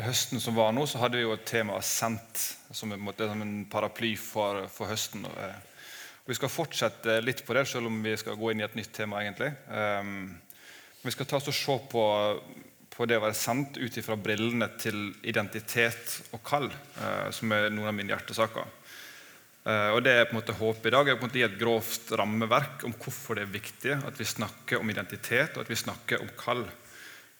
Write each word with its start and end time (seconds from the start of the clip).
I 0.00 0.04
høsten 0.06 0.40
som 0.40 0.56
var 0.56 0.70
nå, 0.72 0.86
så 0.88 0.96
hadde 1.02 1.18
vi 1.18 1.26
jo 1.26 1.34
et 1.34 1.42
tema 1.44 1.76
'sendt', 1.84 2.40
som 2.72 2.92
en, 2.94 3.08
en 3.20 3.66
paraply 3.68 4.14
for, 4.16 4.62
for 4.72 4.88
høsten. 4.88 5.26
Eh, 5.28 5.58
vi 6.24 6.36
skal 6.38 6.48
fortsette 6.48 7.18
litt 7.20 7.42
på 7.44 7.52
det, 7.52 7.66
selv 7.68 7.90
om 7.90 7.98
vi 8.00 8.14
skal 8.16 8.38
gå 8.40 8.52
inn 8.52 8.62
i 8.62 8.64
et 8.64 8.78
nytt 8.78 8.94
tema. 8.96 9.20
egentlig. 9.20 9.50
Um, 9.68 10.40
vi 11.02 11.12
skal 11.12 11.28
ta 11.28 11.36
oss 11.36 11.50
og 11.52 11.58
se 11.58 11.76
på, 11.92 12.04
på 12.96 13.08
det 13.10 13.18
å 13.18 13.26
være 13.26 13.36
sendt 13.36 13.76
ut 13.76 14.00
ifra 14.00 14.16
brillene 14.16 14.70
til 14.80 15.10
identitet 15.20 16.32
og 16.32 16.40
kall, 16.48 16.70
uh, 16.96 17.28
som 17.28 17.52
er 17.52 17.68
noen 17.68 17.92
av 17.92 17.96
mine 17.98 18.14
hjertesaker. 18.14 18.72
Uh, 19.66 19.90
og 19.98 20.00
det 20.06 20.16
er 20.16 20.28
på 20.30 20.32
en 20.32 20.40
måte 20.40 20.56
håpet 20.56 20.88
i 20.88 20.96
dag 20.96 21.08
er 21.08 21.18
på 21.18 21.26
en 21.26 21.28
måte 21.28 21.44
et 21.44 21.60
grovt 21.60 22.14
rammeverk 22.16 22.86
om 22.88 22.96
hvorfor 22.96 23.36
det 23.36 23.44
er 23.44 23.58
viktig 23.58 23.98
at 23.98 24.16
vi 24.16 24.32
snakker 24.32 24.80
om 24.80 24.94
identitet 24.96 25.58
og 25.58 25.66
at 25.66 25.74
vi 25.74 25.84
snakker 25.84 26.24
om 26.24 26.32
kall. 26.40 26.64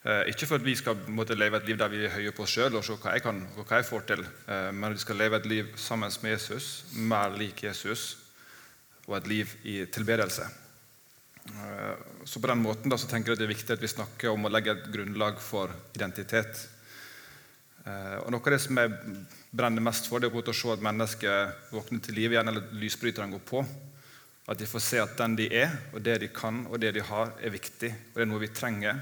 Eh, 0.01 0.31
ikke 0.33 0.47
for 0.49 0.57
at 0.57 0.65
vi 0.65 0.73
skal 0.79 0.97
måtte, 1.13 1.37
leve 1.37 1.59
et 1.61 1.67
liv 1.69 1.77
der 1.77 1.91
vi 1.93 1.99
er 2.07 2.15
høye 2.15 2.33
på 2.33 2.47
oss 2.47 2.55
sjøl 2.57 2.79
og 2.79 2.85
se 2.87 2.95
hva 2.97 3.13
jeg 3.19 3.25
kan 3.27 3.43
og 3.51 3.67
hva 3.69 3.83
jeg 3.83 3.89
får 3.91 4.07
til, 4.09 4.23
eh, 4.25 4.71
men 4.73 4.89
at 4.89 4.97
vi 4.97 5.03
skal 5.03 5.21
leve 5.21 5.37
et 5.37 5.49
liv 5.51 5.75
sammen 5.77 6.15
med 6.23 6.33
Jesus, 6.33 6.69
mer 6.97 7.37
lik 7.37 7.61
Jesus, 7.67 8.17
og 9.07 9.19
et 9.19 9.29
liv 9.29 9.53
i 9.69 9.85
tilbedelse. 9.85 10.49
Eh, 11.51 12.01
så 12.25 12.41
På 12.41 12.49
den 12.49 12.65
måten 12.65 12.89
da, 12.89 12.97
så 12.97 13.11
tenker 13.11 13.33
jeg 13.33 13.43
det 13.43 13.49
er 13.51 13.53
viktig 13.53 13.77
at 13.77 13.83
vi 13.83 13.93
snakker 13.93 14.33
om 14.33 14.49
å 14.49 14.53
legge 14.53 14.73
et 14.73 14.89
grunnlag 14.89 15.37
for 15.41 15.69
identitet. 15.95 16.69
Og 17.81 18.29
Noe 18.31 18.45
av 18.45 18.53
det 18.53 18.61
som 18.61 18.77
jeg 18.77 18.93
brenner 19.51 19.81
mest 19.83 20.07
for, 20.07 20.21
det 20.21 20.29
er 20.29 20.51
å 20.53 20.53
se 20.53 20.69
at 20.69 20.83
mennesker 20.85 21.55
våkner 21.73 22.01
til 22.05 22.15
liv 22.15 22.33
igjen, 22.33 22.49
eller 22.49 22.75
lysbryterne 22.77 23.33
går 23.33 23.41
på. 23.41 23.65
At 24.47 24.59
de 24.61 24.69
får 24.69 24.81
se 24.85 25.01
at 25.01 25.17
den 25.17 25.37
de 25.37 25.49
er, 25.49 25.73
og 25.93 26.05
det 26.05 26.21
de 26.21 26.29
kan 26.29 26.67
og 26.69 26.79
det 26.79 26.93
de 26.95 27.01
har, 27.01 27.33
er 27.41 27.51
viktig. 27.51 27.91
Og 28.13 28.21
det 28.21 28.23
er 28.23 28.31
noe 28.31 28.45
vi 28.45 28.53
trenger 28.53 29.01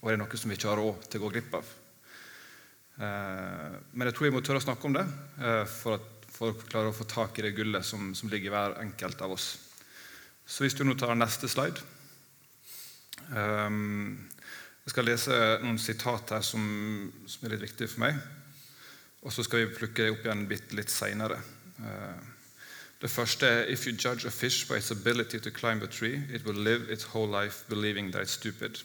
og 0.00 0.08
det 0.08 0.14
er 0.14 0.20
noe 0.20 0.38
som 0.38 0.52
vi 0.52 0.56
ikke 0.58 0.70
har 0.70 0.80
råd 0.80 1.06
til 1.10 1.20
å 1.20 1.26
gå 1.26 1.32
glipp 1.34 1.56
av. 1.58 1.70
Eh, 2.96 3.76
men 3.92 4.08
jeg 4.08 4.16
tror 4.16 4.28
vi 4.28 4.34
må 4.36 4.42
tørre 4.44 4.62
å 4.62 4.64
snakke 4.64 4.88
om 4.88 4.96
det 4.96 5.04
eh, 5.04 5.64
for 5.68 5.98
at 5.98 6.30
folk 6.36 6.62
klarer 6.68 6.92
å 6.92 6.96
få 6.96 7.04
tak 7.08 7.38
i 7.38 7.46
det 7.46 7.54
gullet 7.56 7.84
som, 7.84 8.12
som 8.16 8.30
ligger 8.32 8.50
i 8.50 8.54
hver 8.54 8.78
enkelt 8.80 9.20
av 9.24 9.34
oss. 9.36 9.50
Så 10.46 10.64
hvis 10.64 10.76
du 10.76 10.84
nå 10.84 10.94
tar 10.94 11.16
neste 11.18 11.48
slide 11.50 11.80
um, 13.34 14.14
Jeg 14.84 14.92
skal 14.92 15.08
lese 15.08 15.38
noen 15.64 15.80
sitat 15.82 16.36
her 16.36 16.44
som, 16.46 16.62
som, 17.26 17.42
er 17.42 17.56
litt 17.56 17.64
viktige 17.64 17.90
for 17.90 18.04
meg. 18.04 18.20
Og 19.26 19.34
så 19.34 19.42
skal 19.42 19.64
vi 19.64 19.74
plukke 19.74 20.04
det 20.04 20.12
opp 20.14 20.28
igjen 20.28 20.46
bitte 20.46 20.78
litt 20.78 20.92
seinere. 20.92 21.40
Det 23.02 23.10
første 23.10 23.48
er 23.48 23.72
If 23.72 23.88
you 23.88 23.96
judge 23.96 24.28
a 24.28 24.30
fish 24.30 24.68
by 24.68 24.78
its 24.78 24.92
ability 24.94 25.40
to 25.40 25.50
climb 25.50 25.82
a 25.82 25.90
tree, 25.90 26.22
it 26.30 26.46
will 26.46 26.54
live 26.54 26.86
its 26.88 27.04
whole 27.04 27.26
life 27.26 27.64
believing 27.68 28.12
that 28.12 28.22
it's 28.22 28.38
stupid. 28.38 28.84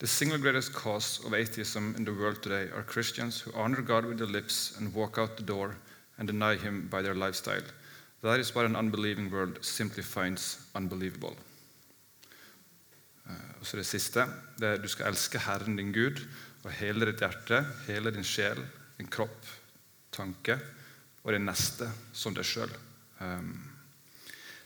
The 0.00 0.06
single 0.08 0.38
greatest 0.38 0.72
cause 0.72 1.20
of 1.24 1.34
atheism 1.34 1.94
in 1.96 2.04
the 2.04 2.12
world 2.12 2.42
today 2.42 2.68
are 2.74 2.82
Christians 2.82 3.40
who 3.40 3.52
honor 3.54 3.80
God 3.80 4.04
with 4.04 4.18
their 4.18 4.26
lips 4.26 4.74
and 4.76 4.92
walk 4.92 5.18
out 5.18 5.36
the 5.36 5.42
door 5.44 5.76
and 6.18 6.26
deny 6.26 6.56
Him 6.56 6.88
by 6.90 7.00
their 7.00 7.14
lifestyle. 7.14 7.62
That 8.22 8.40
is 8.40 8.54
what 8.54 8.64
an 8.64 8.74
unbelieving 8.74 9.30
world 9.30 9.64
simply 9.64 10.02
finds 10.02 10.66
unbelievable. 10.74 11.36
Uh, 13.28 13.60
og 13.60 13.66
så 13.66 13.76
det 13.76 13.86
siste 13.86 14.26
det 14.58 14.68
er 14.68 14.82
Du 14.82 14.88
skal 14.88 15.06
elske 15.06 15.38
Herren 15.38 15.76
din 15.76 15.92
Gud 15.92 16.20
og 16.64 16.72
hele 16.72 17.06
ditt 17.06 17.22
hjerte, 17.22 17.64
hele 17.86 18.10
din 18.10 18.24
sjel, 18.24 18.58
din 18.98 19.06
kropp, 19.06 19.46
tanke 20.12 20.58
og 21.22 21.32
din 21.32 21.46
neste 21.46 21.88
som 22.12 22.34
deg 22.34 22.44
sjøl. 22.44 22.72
Um, 23.20 23.73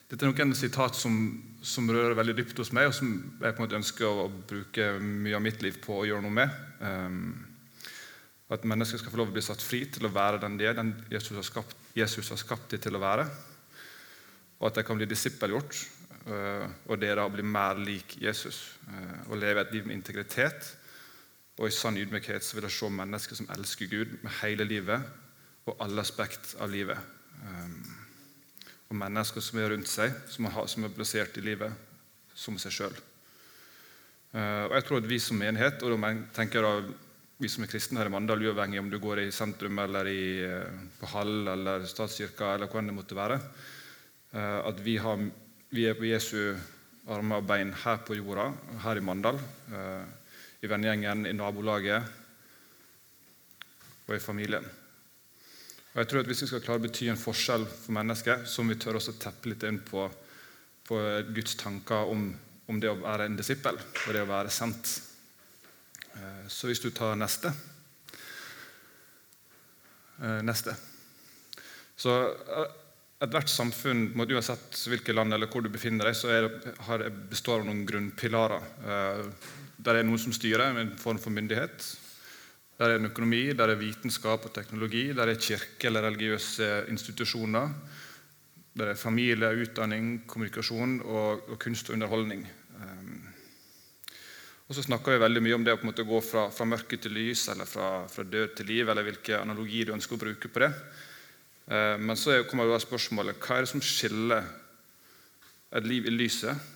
dette 0.09 0.25
er 0.25 0.31
noen 0.31 0.56
sitat 0.56 0.97
som, 0.97 1.17
som, 1.61 1.89
rører 1.92 2.17
veldig 2.17 2.34
dypt 2.39 2.62
hos 2.62 2.70
meg, 2.73 2.89
og 2.89 2.95
som 2.97 3.11
jeg 3.12 3.53
på 3.53 3.61
en 3.61 3.64
måte 3.67 3.77
ønsker 3.77 4.09
å, 4.09 4.31
bruke 4.48 4.87
mye 5.05 5.37
av 5.37 5.45
mitt 5.45 5.61
liv 5.61 5.77
på 5.84 5.98
å 5.98 6.06
gjøre 6.09 6.25
noe 6.25 6.37
med. 6.39 6.55
Um, 6.81 7.19
at 8.48 8.64
mennesker 8.64 9.03
skal 9.03 9.12
få 9.12 9.20
lov 9.20 9.29
å 9.29 9.36
bli 9.36 9.45
satt 9.45 9.61
fri 9.61 9.83
til 9.92 10.09
å 10.09 10.12
være 10.14 10.41
den 10.41 10.56
de 10.56 10.70
er, 10.70 10.79
den 10.79 10.95
Jesus 11.12 11.36
har 11.36 11.45
skapt, 11.45 11.77
Jesus 11.92 12.33
har 12.33 12.41
skapt 12.41 12.73
dem 12.73 12.81
til 12.86 12.97
å 12.97 13.03
være. 13.05 13.29
Og 14.62 14.70
at 14.70 14.80
de 14.80 14.86
kan 14.89 14.97
bli 14.97 15.11
disippelgjort, 15.13 15.83
uh, 16.33 16.64
og 16.89 17.05
da 17.05 17.29
bli 17.29 17.45
mer 17.45 17.85
lik 17.85 18.17
Jesus. 18.24 18.64
Uh, 18.89 19.29
og 19.29 19.42
leve 19.45 19.67
et 19.67 19.77
liv 19.77 19.92
med 19.92 20.01
integritet. 20.01 20.73
Og 21.61 21.68
i 21.68 21.74
sann 21.74 22.01
ydmykhet 22.01 22.48
så 22.48 22.57
vil 22.57 22.70
jeg 22.70 22.79
se 22.79 22.95
mennesker 22.97 23.42
som 23.42 23.52
elsker 23.52 23.92
Gud 23.92 24.20
med 24.23 24.41
hele 24.41 24.64
livet 24.64 25.05
og 25.68 25.77
alle 25.85 26.01
aspekt 26.01 26.55
av 26.64 26.73
livet. 26.73 26.97
Um, 27.45 28.08
og 28.88 28.96
mennesker 28.96 29.44
som 29.44 29.60
er 29.60 29.72
rundt 29.74 29.90
seg, 29.90 30.14
som 30.32 30.48
er, 30.48 30.56
er 30.64 30.94
plassert 30.96 31.36
i 31.36 31.44
livet 31.44 31.72
som 32.38 32.56
seg 32.60 32.72
sjøl. 32.72 32.96
Uh, 34.32 34.68
og 34.68 34.74
jeg 34.76 34.86
tror 34.86 35.02
at 35.02 35.10
vi 35.10 35.18
som 35.22 35.40
menighet, 35.40 35.82
og 35.84 35.94
da 35.94 36.12
tenker 36.36 36.64
jeg 36.64 36.88
vi 37.38 37.50
som 37.52 37.64
er 37.64 37.70
kristne 37.70 38.00
her 38.00 38.10
i 38.10 38.12
Mandal, 38.12 38.42
uavhengig 38.44 38.80
om 38.80 38.90
du 38.90 38.98
går 39.00 39.22
i 39.22 39.34
sentrum 39.34 39.78
eller 39.82 40.08
i, 40.10 40.22
uh, 40.44 40.88
på 41.00 41.10
Hall 41.14 41.52
eller 41.54 41.86
statskirka 41.88 42.54
eller 42.54 42.70
hvor 42.70 42.84
det 42.84 42.96
måtte 42.96 43.18
være, 43.18 43.38
uh, 44.34 44.60
at 44.68 44.82
vi, 44.84 44.98
har, 45.00 45.22
vi, 45.72 45.86
er 45.88 45.96
på 45.98 46.08
Jesu 46.08 46.40
armer 47.08 47.40
og 47.40 47.48
bein 47.48 47.72
her 47.84 48.02
på 48.05 48.18
jorda, 48.18 48.50
her 48.84 49.00
i 49.00 49.05
Mandal, 49.05 49.38
i 50.60 50.68
vennegjengen, 50.68 51.24
i 51.24 51.32
nabolaget 51.32 52.05
og 54.05 54.12
i 54.12 54.20
familien. 54.20 54.66
Og 55.94 56.02
jeg 56.02 56.08
tror 56.10 56.20
at 56.22 56.30
Hvis 56.30 56.42
vi 56.44 56.50
skal 56.50 56.64
klare 56.64 56.82
å 56.82 56.84
bety 56.84 57.08
en 57.10 57.20
forskjell 57.20 57.64
for 57.66 57.96
mennesker, 57.96 58.44
så 58.46 58.62
må 58.62 58.74
vi 58.74 58.82
tørre 58.82 59.00
å 59.00 59.18
teppe 59.20 59.52
litt 59.52 59.64
inn 59.66 59.80
på, 59.84 60.04
på 60.88 61.00
Guds 61.34 61.56
tanker 61.60 62.12
om, 62.12 62.28
om, 62.68 62.80
det 62.80 62.90
å 62.92 63.00
være 63.00 63.28
en 63.28 63.38
disippel 63.38 63.78
og 63.78 64.10
det 64.14 64.22
å 64.22 64.28
være 64.28 64.52
sendt. 64.52 64.92
Eh, 66.14 66.44
så 66.52 66.68
hvis 66.68 66.82
du 66.84 66.90
tar 66.94 67.16
neste 67.18 67.52
eh, 70.22 70.40
Neste. 70.44 70.76
Så 71.98 72.14
eh, 72.28 72.76
Ethvert 73.18 73.50
samfunn, 73.50 74.12
uansett 74.14 74.76
hvilket 74.86 75.16
land 75.16 75.34
eller 75.34 75.50
hvor 75.50 75.64
du 75.64 75.72
befinner 75.74 76.06
deg, 76.06 76.14
så 76.14 76.28
det, 76.30 77.08
består 77.32 77.64
av 77.64 77.66
noen 77.66 77.80
grunnpilarer. 77.82 78.62
Der 79.74 79.98
er 79.98 80.06
noen 80.06 80.22
som 80.22 80.30
styrer, 80.30 80.70
en 80.70 80.92
form 81.02 81.18
for 81.18 81.34
myndighet. 81.34 81.82
Der 82.78 82.92
er 82.92 83.00
en 83.00 83.08
økonomi, 83.08 83.40
der 83.58 83.72
er 83.72 83.80
vitenskap 83.80 84.44
og 84.46 84.52
teknologi, 84.55 85.08
der 85.11 85.27
er 85.27 85.40
kirke 85.42 85.89
eller 85.89 86.05
religiøse 86.06 86.84
institusjoner. 86.92 87.72
Der 88.78 88.92
er 88.92 88.94
familie, 88.94 89.50
utdanning, 89.64 90.22
kommunikasjon 90.30 91.00
og, 91.02 91.48
og 91.50 91.58
kunst 91.58 91.90
og 91.90 91.96
underholdning. 91.98 92.46
Um, 92.78 93.27
og 94.68 94.78
så 94.78 94.84
snakker 94.86 95.17
vi 95.17 95.24
veldig 95.24 95.42
mye 95.42 95.58
om 95.58 95.67
det 95.67 95.74
å 95.74 95.80
på 95.80 95.88
en 95.88 95.90
måte 95.90 96.06
gå 96.06 96.22
fra, 96.22 96.46
fra 96.55 96.68
mørke 96.70 97.00
til 97.02 97.18
lys, 97.18 97.48
eller 97.50 97.67
fra, 97.67 98.06
fra, 98.06 98.22
død 98.22 98.55
til 98.55 98.70
liv, 98.70 98.86
eller 98.86 99.11
hvilke 99.11 99.42
analogi 99.42 99.83
du 99.83 99.94
ønsker 99.96 100.14
å 100.14 100.22
bruke 100.28 100.55
på 100.55 100.62
det. 100.62 100.72
Uh, 101.67 101.98
men 101.98 102.14
så 102.14 102.44
kommer 102.46 102.70
jo 102.70 102.78
spørsmålet 102.86 103.42
hva 103.42 103.58
er 103.58 103.67
det 103.67 103.74
som 103.74 103.83
skiller 103.83 104.52
et 105.74 105.86
liv 105.88 106.06
i 106.06 106.14
lyset 106.14 106.74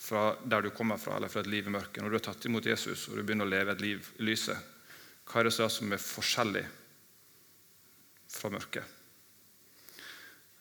fra 0.00 0.36
der 0.46 0.68
du 0.68 0.70
kommer 0.70 1.02
fra, 1.02 1.18
eller 1.18 1.32
fra 1.32 1.42
et 1.42 1.50
liv 1.50 1.66
i 1.66 1.80
mørket. 1.80 1.98
Når 1.98 2.12
du 2.12 2.22
har 2.22 2.28
tatt 2.30 2.46
imot 2.46 2.70
Jesus 2.70 3.08
og 3.08 3.18
du 3.18 3.24
begynner 3.24 3.50
å 3.50 3.58
leve 3.58 3.74
et 3.74 3.82
liv 3.90 4.14
i 4.22 4.30
lyset, 4.30 4.76
hva 5.30 5.40
er 5.40 5.46
det 5.46 5.54
som 5.54 5.92
er 5.94 6.02
forskjellig 6.02 6.64
fra 8.30 8.50
mørket? 8.50 8.96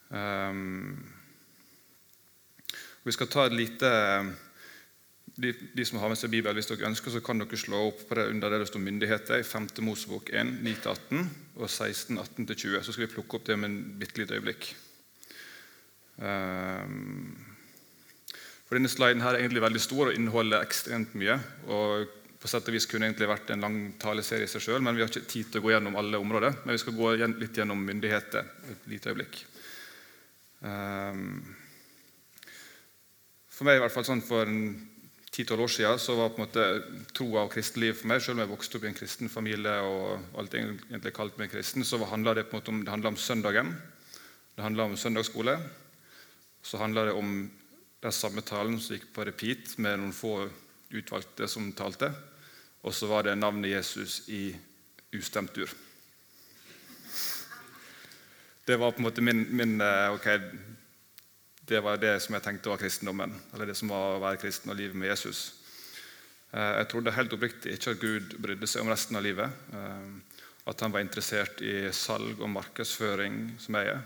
Um, 0.09 0.94
vi 3.06 3.13
skal 3.16 3.30
ta 3.30 3.46
et 3.47 3.57
lite 3.57 3.90
de, 5.40 5.53
de, 5.53 5.85
som 5.85 6.02
har 6.02 6.12
med 6.12 6.19
seg 6.19 6.31
Bibelen, 6.34 6.57
Hvis 6.57 6.68
dere 6.68 6.90
ønsker, 6.90 7.13
så 7.13 7.22
kan 7.24 7.40
dere 7.40 7.57
slå 7.57 7.80
opp 7.90 8.02
på 8.09 8.18
det 8.18 8.28
under 8.34 8.52
det 8.52 8.59
det 8.63 8.69
står 8.72 8.84
myndigheter 8.84 9.40
i 9.40 9.47
5. 9.47 9.69
Mosebok 9.88 10.34
1, 10.35 10.57
9-18 10.66 11.24
og 11.56 11.69
16, 11.69 12.19
18-20. 12.19 12.81
Så 12.84 12.94
skal 12.94 13.06
vi 13.06 13.13
plukke 13.13 13.40
opp 13.40 13.47
det 13.47 13.57
med 13.57 13.69
en 13.69 13.80
bitte 14.01 14.19
lite 14.19 14.36
øyeblikk. 14.36 14.74
Um, 16.19 17.38
for 18.68 18.75
Denne 18.78 18.91
sliden 18.91 19.24
her 19.24 19.34
er 19.34 19.46
egentlig 19.46 19.63
veldig 19.63 19.81
stor 19.81 20.09
og 20.09 20.18
inneholder 20.18 20.66
ekstremt 20.66 21.16
mye. 21.18 21.40
og 21.72 22.19
på 22.39 22.47
sett 22.47 22.69
og 22.72 22.75
vis 22.75 22.88
kunne 22.88 23.09
egentlig 23.09 23.27
vært 23.27 23.50
en 23.51 23.66
lang 23.66 23.77
taleserie 24.00 24.47
i 24.47 24.51
seg 24.51 24.63
selv, 24.63 24.83
men 24.86 24.95
vi 24.95 25.03
har 25.03 25.12
ikke 25.12 25.27
tid 25.27 25.50
til 25.51 25.59
å 25.59 25.65
gå 25.65 25.74
gjennom 25.74 25.97
alle 26.00 26.21
områder. 26.21 26.62
Men 26.63 26.77
vi 26.77 26.81
skal 26.81 26.95
gå 26.95 27.09
litt 27.36 27.57
gjennom 27.59 27.81
myndigheter 27.83 28.47
et 28.71 28.86
lite 28.88 29.12
øyeblikk. 29.12 29.41
Um, 30.63 31.41
for 33.51 33.68
meg, 33.68 33.75
i 33.75 33.83
hvert 33.83 33.91
fall 33.91 34.07
sånn 34.07 34.24
for 34.24 34.47
10-12 34.47 35.65
år 35.65 35.74
siden, 35.74 36.00
så 36.00 36.15
var 36.15 36.31
på 36.31 36.39
en 36.39 36.47
måte 36.47 37.03
troa 37.15 37.44
og 37.44 37.51
kristelig 37.51 37.91
for 38.00 38.12
meg, 38.12 38.24
selv 38.24 38.38
om 38.38 38.45
jeg 38.45 38.51
vokste 38.53 38.80
opp 38.80 38.88
i 38.88 38.89
en 38.94 38.97
kristen 38.97 39.31
familie 39.31 39.75
og 39.83 40.39
alt 40.39 40.56
egentlig 40.56 41.13
kalt 41.15 41.36
meg 41.41 41.51
kristen, 41.51 41.83
så 41.83 42.00
handla 42.07 42.38
det 42.39 42.47
på 42.47 42.56
en 42.56 42.62
måte 42.62 42.71
om, 42.71 42.81
det 42.88 43.12
om 43.12 43.19
søndagen. 43.19 43.75
Det 44.56 44.63
handla 44.63 44.88
om 44.88 44.97
søndagsskole. 45.00 45.57
Så 46.63 46.80
handla 46.80 47.09
det 47.09 47.19
om 47.19 47.36
den 48.00 48.15
samme 48.15 48.41
talen 48.47 48.80
som 48.80 48.95
gikk 48.95 49.12
på 49.15 49.27
repeat 49.27 49.75
med 49.77 50.00
noen 50.00 50.15
få 50.15 50.33
utvalgte 50.95 51.47
som 51.51 51.69
talte. 51.77 52.13
Og 52.81 52.95
så 52.95 53.07
var 53.07 53.27
det 53.27 53.35
navnet 53.35 53.71
Jesus 53.71 54.21
i 54.29 54.55
ustemt 55.15 55.57
ur. 55.57 55.69
Det 58.65 58.77
var 58.77 58.91
på 58.91 59.01
en 59.01 59.07
måte 59.07 59.21
min, 59.25 59.47
min 59.49 59.81
eh, 59.81 60.13
ok, 60.13 60.27
Det 61.69 61.79
var 61.81 61.97
det 61.97 62.19
som 62.21 62.35
jeg 62.35 62.43
tenkte 62.43 62.69
var 62.69 62.77
kristendommen. 62.77 63.33
Eller 63.53 63.69
det 63.69 63.75
som 63.77 63.89
var 63.89 64.15
å 64.15 64.21
være 64.21 64.41
kristen 64.41 64.71
og 64.71 64.77
livet 64.77 64.97
med 64.97 65.09
Jesus. 65.09 65.59
Eh, 66.51 66.75
jeg 66.79 66.89
trodde 66.91 67.13
helt 67.13 67.33
oppriktig 67.33 67.73
ikke 67.75 67.95
at 67.95 68.01
Gud 68.01 68.37
brydde 68.41 68.69
seg 68.69 68.85
om 68.85 68.91
resten 68.93 69.17
av 69.17 69.25
livet. 69.25 69.57
Eh, 69.73 70.39
at 70.69 70.85
han 70.85 70.93
var 70.93 71.01
interessert 71.01 71.61
i 71.65 71.89
salg 71.95 72.41
og 72.41 72.49
markedsføring, 72.53 73.41
som 73.61 73.77
jeg 73.79 73.93
er. 73.95 74.01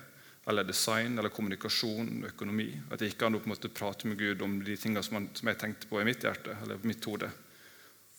Eller 0.48 0.68
design, 0.68 1.18
eller 1.20 1.32
kommunikasjon, 1.32 2.26
økonomi. 2.32 2.70
At 2.92 3.02
jeg 3.04 3.14
ikke 3.14 3.28
hadde 3.28 3.40
på 3.44 3.48
en 3.48 3.56
måte 3.56 3.72
prate 3.72 4.08
med 4.08 4.20
Gud 4.20 4.44
om 4.44 4.58
de 4.64 4.76
tingene 4.80 5.04
som, 5.04 5.28
jeg 5.28 5.60
tenkte 5.60 5.92
på 5.92 6.02
i 6.02 6.08
mitt 6.08 6.24
hjerte 6.24 6.56
eller 6.64 6.84
mitt 6.88 7.04
hode, 7.08 7.32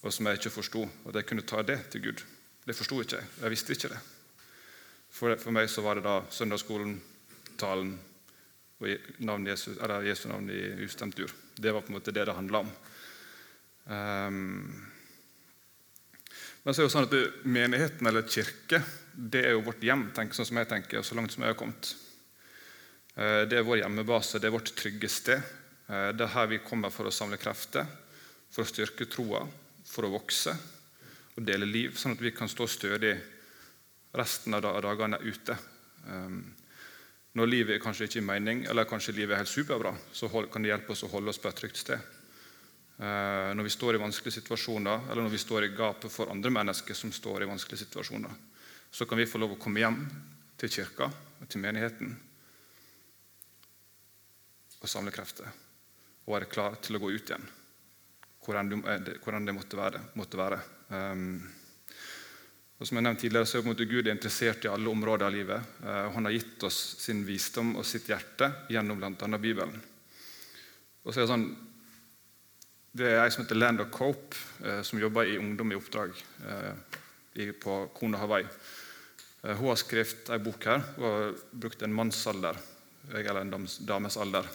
og 0.04 0.12
som 0.12 0.28
jeg 0.28 0.38
ikke 0.38 0.52
forsto. 0.52 0.84
At 1.08 1.16
jeg 1.18 1.28
kunne 1.28 1.46
ta 1.48 1.62
det 1.64 1.78
til 1.92 2.04
Gud. 2.04 2.22
Det 2.64 2.76
forsto 2.76 3.00
ikke 3.00 3.18
jeg. 3.18 3.30
Jeg 3.42 3.54
visste 3.54 3.76
ikke 3.76 3.92
det. 3.94 4.00
For, 5.14 5.36
for 5.40 5.54
meg 5.54 5.70
så 5.70 5.84
var 5.84 5.98
det 5.98 6.06
da 6.06 6.18
søndagsskolen, 6.32 6.96
talen 7.60 7.94
og 8.82 9.20
navn 9.24 9.46
Jesus, 9.48 9.78
eller 9.78 10.04
Jesu 10.04 10.26
navn 10.28 10.50
i 10.52 10.60
ustemt 10.84 11.20
ur. 11.22 11.32
Det 11.56 11.72
var 11.72 11.84
på 11.84 11.92
en 11.92 11.98
måte 11.98 12.12
det 12.12 12.26
det 12.26 12.34
handla 12.36 12.64
om. 12.64 12.74
Um, 13.84 14.84
men 16.64 16.72
så 16.72 16.80
er 16.80 16.82
det 16.82 16.88
jo 16.88 16.94
sånn 16.94 17.08
at 17.08 17.44
Menigheten 17.44 18.08
eller 18.08 18.24
kirke 18.24 18.80
det 19.14 19.44
er 19.44 19.52
jo 19.54 19.66
vårt 19.66 19.82
hjem, 19.84 20.08
tenker, 20.16 20.34
sånn 20.34 20.48
som 20.48 20.58
jeg 20.58 20.70
tenker, 20.70 20.98
og 20.98 21.06
så 21.06 21.16
langt 21.18 21.34
som 21.34 21.44
jeg 21.44 21.52
har 21.52 21.58
kommet. 21.58 21.92
Eh, 23.14 23.42
det 23.46 23.60
er 23.60 23.66
vår 23.66 23.84
hjemmebase, 23.84 24.40
det 24.42 24.48
er 24.48 24.54
vårt 24.56 24.72
trygge 24.74 25.10
sted. 25.12 25.44
Eh, 25.86 26.08
det 26.16 26.24
er 26.26 26.32
her 26.34 26.48
vi 26.50 26.62
kommer 26.64 26.90
for 26.90 27.06
å 27.06 27.14
samle 27.14 27.38
krefter, 27.38 27.86
for 28.50 28.64
å 28.64 28.68
styrke 28.68 29.06
troa, 29.10 29.44
for 29.94 30.06
å 30.06 30.12
vokse 30.14 30.54
og 31.34 31.46
dele 31.46 31.66
liv, 31.66 31.94
sånn 31.98 32.14
at 32.14 32.22
vi 32.22 32.34
kan 32.34 32.50
stå 32.50 32.66
stødig 32.70 33.14
resten 34.14 34.54
av 34.54 34.62
dagene 34.62 35.18
ute. 35.22 35.56
Ehm, 36.06 36.42
når 37.34 37.50
livet 37.50 37.82
kanskje 37.82 38.06
ikke 38.06 38.20
gir 38.20 38.26
mening, 38.28 38.62
eller 38.70 38.86
kanskje 38.86 39.16
livet 39.16 39.34
er 39.34 39.42
helt 39.42 39.50
superbra, 39.50 39.94
så 40.14 40.28
kan 40.30 40.62
det 40.62 40.70
hjelpe 40.70 40.94
oss 40.94 41.02
å 41.02 41.10
holde 41.10 41.32
oss 41.32 41.40
på 41.42 41.50
et 41.50 41.58
trygt 41.58 41.80
sted. 41.82 41.98
Eh, 42.94 43.50
når 43.58 43.66
vi 43.66 43.72
står 43.74 43.96
i 43.96 44.02
vanskelige 44.04 44.38
situasjoner, 44.38 45.08
eller 45.10 45.26
når 45.26 45.34
vi 45.34 45.42
står 45.42 45.66
i 45.66 45.72
gapet 45.74 46.12
for 46.14 46.30
andre 46.30 46.52
mennesker 46.54 46.94
som 46.94 47.10
står 47.12 47.42
i 47.42 47.50
vanskelige 47.50 47.82
situasjoner, 47.88 48.30
så 48.94 49.06
kan 49.10 49.18
vi 49.18 49.26
få 49.26 49.40
lov 49.42 49.56
å 49.56 49.58
komme 49.58 49.82
hjem 49.82 49.98
til 50.62 50.70
kirka 50.70 51.10
og 51.10 51.48
til 51.50 51.64
menigheten 51.64 52.14
og 54.78 54.90
samle 54.90 55.10
krefter 55.10 55.48
og 56.24 56.36
være 56.36 56.48
klar 56.52 56.78
til 56.84 56.96
å 56.96 57.00
gå 57.02 57.10
ut 57.10 57.32
igjen, 57.32 57.48
hvordan 58.44 59.46
det 59.46 59.56
måtte 59.56 59.78
være. 59.78 60.02
Måtte 60.20 60.40
være. 60.40 60.60
Um, 60.90 61.38
og 62.78 62.88
som 62.88 62.98
jeg 62.98 63.06
nevnte 63.06 63.24
tidligere, 63.24 63.48
så 63.48 63.62
er 63.62 63.88
Gud 63.88 64.10
interessert 64.10 64.66
i 64.66 64.70
alle 64.72 64.90
områder 64.90 65.26
av 65.26 65.34
livet. 65.34 65.74
Uh, 65.80 66.10
han 66.14 66.28
har 66.28 66.36
gitt 66.36 66.66
oss 66.68 66.80
sin 67.00 67.24
visdom 67.26 67.76
og 67.80 67.86
sitt 67.88 68.08
hjerte 68.10 68.50
gjennom 68.68 69.00
bl.a. 69.00 69.38
Bibelen. 69.38 69.78
Og 71.04 71.12
så 71.12 71.20
er 71.20 71.26
det 71.26 71.32
sånn, 71.34 71.48
det 72.94 73.08
er 73.10 73.24
ei 73.24 73.30
som 73.34 73.42
heter 73.42 73.58
Land 73.58 73.82
of 73.82 73.90
Cope, 73.92 74.38
eh, 74.64 74.80
som 74.86 75.00
jobber 75.00 75.26
i 75.26 75.38
Ungdom 75.38 75.72
i 75.72 75.76
oppdrag 75.76 76.14
eh, 76.48 77.50
på 77.60 77.78
Kona 77.96 78.20
Hawaii. 78.22 78.46
Eh, 79.42 79.56
hun 79.58 79.72
har 79.72 79.80
skrevet 79.80 80.30
ei 80.30 80.38
bok 80.38 80.68
her 80.70 80.84
og 81.00 81.04
har 81.08 81.34
brukt 81.50 81.82
en 81.82 81.96
mannsalder 81.96 82.60
eller 83.10 83.40
en 83.42 83.66
dames 83.84 84.16
alder 84.16 84.46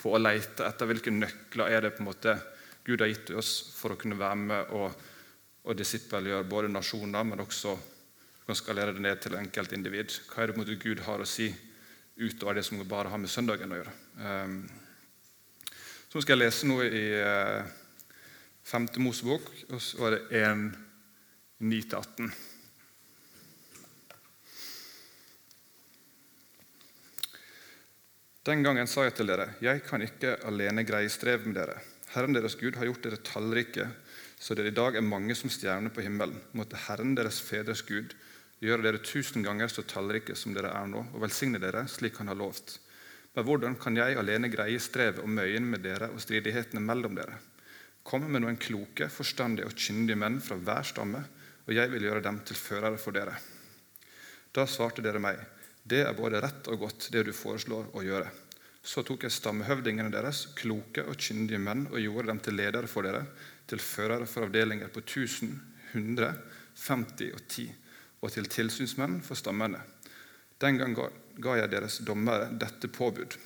på 0.00 0.14
å 0.16 0.18
lete 0.18 0.64
etter 0.66 0.88
hvilke 0.90 1.12
nøkler 1.14 1.76
er 1.76 1.84
det 1.84 1.92
på 1.94 2.02
en 2.02 2.08
måte 2.08 2.34
Gud 2.84 3.00
har 3.00 3.10
gitt 3.12 3.30
oss 3.38 3.54
for 3.76 3.94
å 3.94 3.98
kunne 4.00 4.18
være 4.18 4.38
med 4.38 4.72
og, 4.74 5.02
og 5.62 5.78
disippelgjøre 5.78 6.48
både 6.50 6.70
nasjoner, 6.72 7.26
men 7.26 7.44
også 7.44 7.76
kan 8.46 8.58
skalere 8.58 8.94
det 8.96 9.04
ned 9.04 9.20
til 9.22 9.36
enkeltindivid. 9.38 10.16
Hva 10.30 10.42
er 10.42 10.50
det 10.50 10.58
måte 10.58 10.78
Gud 10.82 11.04
har 11.06 11.22
å 11.22 11.28
si 11.28 11.52
utover 12.18 12.58
det 12.58 12.66
som 12.66 12.82
bare 12.88 13.12
har 13.12 13.20
med 13.22 13.30
søndagen 13.30 13.70
å 13.72 13.78
gjøre? 13.78 13.92
Um, 14.18 14.56
så 16.12 16.20
skal 16.20 16.36
jeg 16.36 16.44
lese 16.44 16.68
noe 16.68 16.88
i 16.90 17.04
femte 18.62 18.98
5. 18.98 19.04
Mosebok, 19.04 19.46
og 19.72 19.80
så 19.80 20.10
er 20.10 20.16
det 20.18 20.42
1, 20.42 20.66
9-18. 21.62 22.32
Den 28.42 28.62
gangen 28.66 28.90
sa 28.90 29.06
jeg 29.06 29.14
til 29.14 29.30
dere, 29.30 29.52
jeg 29.62 29.84
kan 29.86 30.02
ikke 30.02 30.34
alene 30.50 30.82
greie 30.84 31.10
strev 31.10 31.46
med 31.46 31.54
dere. 31.60 31.78
Herren 32.12 32.36
deres 32.36 32.58
Gud 32.60 32.76
har 32.76 32.88
gjort 32.88 33.06
dere 33.06 33.20
tallrike, 33.24 33.86
så 34.36 34.56
dere 34.58 34.68
i 34.68 34.76
dag 34.76 34.98
er 34.98 35.06
mange 35.06 35.34
som 35.38 35.52
stjerner 35.52 35.92
på 35.94 36.04
himmelen. 36.04 36.36
Måtte 36.58 36.80
Herren 36.88 37.14
deres 37.16 37.40
fedres 37.40 37.80
Gud 37.88 38.12
gjøre 38.62 38.84
dere 38.84 39.00
tusen 39.02 39.44
ganger 39.46 39.70
så 39.72 39.84
tallrike 39.88 40.36
som 40.38 40.52
dere 40.54 40.74
er 40.76 40.90
nå, 40.90 41.06
og 41.14 41.22
velsigne 41.24 41.60
dere 41.62 41.86
slik 41.90 42.20
han 42.20 42.28
har 42.28 42.38
lovt. 42.38 42.76
Men 43.32 43.46
hvordan 43.48 43.78
kan 43.80 43.96
jeg 43.96 44.18
alene 44.20 44.50
greie 44.52 44.80
strevet 44.82 45.22
og 45.22 45.30
møyen 45.32 45.64
med 45.72 45.80
dere 45.86 46.10
og 46.12 46.20
stridighetene 46.20 46.84
mellom 46.84 47.16
dere? 47.16 47.38
Kom 48.04 48.26
med 48.28 48.44
noen 48.44 48.58
kloke, 48.60 49.08
forstandige 49.08 49.70
og 49.70 49.78
kyndige 49.78 50.18
menn 50.18 50.40
fra 50.44 50.58
hver 50.60 50.84
stamme, 50.84 51.22
og 51.64 51.72
jeg 51.72 51.90
vil 51.94 52.08
gjøre 52.10 52.24
dem 52.24 52.42
til 52.44 52.58
førere 52.58 53.00
for 53.00 53.16
dere. 53.16 53.38
Da 54.52 54.66
svarte 54.68 55.00
dere 55.00 55.22
meg, 55.22 55.38
det 55.82 56.02
er 56.04 56.18
både 56.18 56.42
rett 56.44 56.68
og 56.68 56.84
godt, 56.84 57.08
det 57.14 57.24
du 57.24 57.32
foreslår 57.32 57.88
å 57.96 58.04
gjøre. 58.04 58.28
Så 58.82 59.04
tok 59.06 59.22
jeg 59.26 59.34
stammehøvdingene 59.34 60.10
deres, 60.10 60.48
kloke 60.58 61.04
og 61.06 61.18
kyndige 61.22 61.60
menn, 61.62 61.86
og 61.92 62.02
gjorde 62.02 62.32
dem 62.32 62.40
til 62.42 62.58
ledere 62.58 62.90
for 62.90 63.06
dere, 63.06 63.22
til 63.70 63.78
førere 63.78 64.26
for 64.26 64.48
avdelinger 64.48 64.90
på 64.90 65.04
1000, 65.04 65.54
100, 65.92 66.32
50 66.82 67.32
og 67.36 67.42
10, 67.46 67.66
og 68.22 68.32
til 68.34 68.48
tilsynsmenn 68.50 69.20
for 69.22 69.38
stammene. 69.38 69.80
Den 70.62 70.78
gang 70.78 70.94
ga 71.42 71.56
jeg 71.58 71.70
deres 71.70 72.00
dommere 72.06 72.50
dette 72.58 72.90
påbud. 72.90 73.38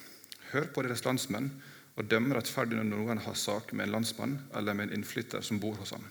Hør 0.53 0.69
på 0.73 0.85
deres 0.87 1.05
landsmenn 1.05 1.51
og 1.97 2.09
døm 2.11 2.31
rettferdig 2.37 2.77
når 2.79 2.89
noen 2.91 3.21
har 3.25 3.37
sak 3.41 3.73
med 3.73 3.87
en 3.87 3.97
landsmann 3.97 4.37
eller 4.57 4.77
med 4.77 4.89
en 4.89 5.01
innflytter 5.01 5.45
som 5.45 5.61
bor 5.61 5.77
hos 5.81 5.95
ham. 5.97 6.05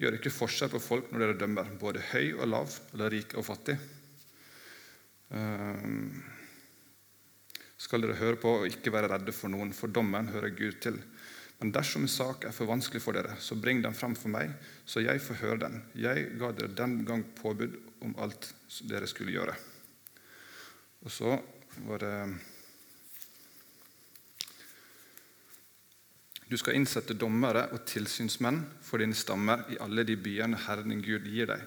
Gjør 0.00 0.16
ikke 0.16 0.32
forskjell 0.32 0.72
på 0.72 0.80
folk 0.80 1.10
når 1.12 1.24
dere 1.24 1.38
dømmer, 1.42 1.72
både 1.80 2.02
høy 2.12 2.32
og 2.38 2.46
lav 2.48 2.76
eller 2.94 3.12
rik 3.12 3.36
og 3.36 3.44
fattig. 3.44 3.76
Um, 5.28 6.22
skal 7.80 8.04
dere 8.04 8.18
høre 8.20 8.38
på 8.40 8.58
og 8.60 8.68
ikke 8.68 8.92
være 8.92 9.08
redde 9.14 9.32
for 9.32 9.52
noen, 9.52 9.72
for 9.76 9.92
dommen 9.92 10.28
hører 10.34 10.52
Gud 10.56 10.80
til. 10.84 11.00
Men 11.60 11.72
dersom 11.72 12.06
en 12.06 12.12
sak 12.12 12.44
er 12.48 12.54
for 12.56 12.68
vanskelig 12.68 13.02
for 13.04 13.16
dere, 13.16 13.36
så 13.40 13.56
bring 13.56 13.82
den 13.84 13.96
frem 13.96 14.14
for 14.16 14.32
meg, 14.32 14.52
så 14.88 15.02
jeg 15.04 15.20
får 15.24 15.40
høre 15.42 15.62
den. 15.66 15.80
Jeg 15.96 16.30
ga 16.40 16.52
dere 16.56 16.72
den 16.76 17.02
gang 17.08 17.24
påbud 17.36 17.76
om 18.04 18.14
alt 18.20 18.52
dere 18.88 19.08
skulle 19.08 19.34
gjøre. 19.34 19.56
Og 21.04 21.12
så 21.12 21.36
var 21.86 22.04
det 22.04 22.14
Du 26.50 26.56
skal 26.58 26.74
innsette 26.74 27.14
dommere 27.14 27.68
og 27.70 27.84
tilsynsmenn 27.86 28.64
for 28.82 28.98
dine 28.98 29.14
stammer 29.14 29.68
i 29.70 29.76
alle 29.78 30.02
de 30.02 30.16
byene 30.18 30.58
Herren 30.64 30.90
din 30.90 31.04
Gud 31.04 31.28
gir 31.30 31.46
deg. 31.46 31.62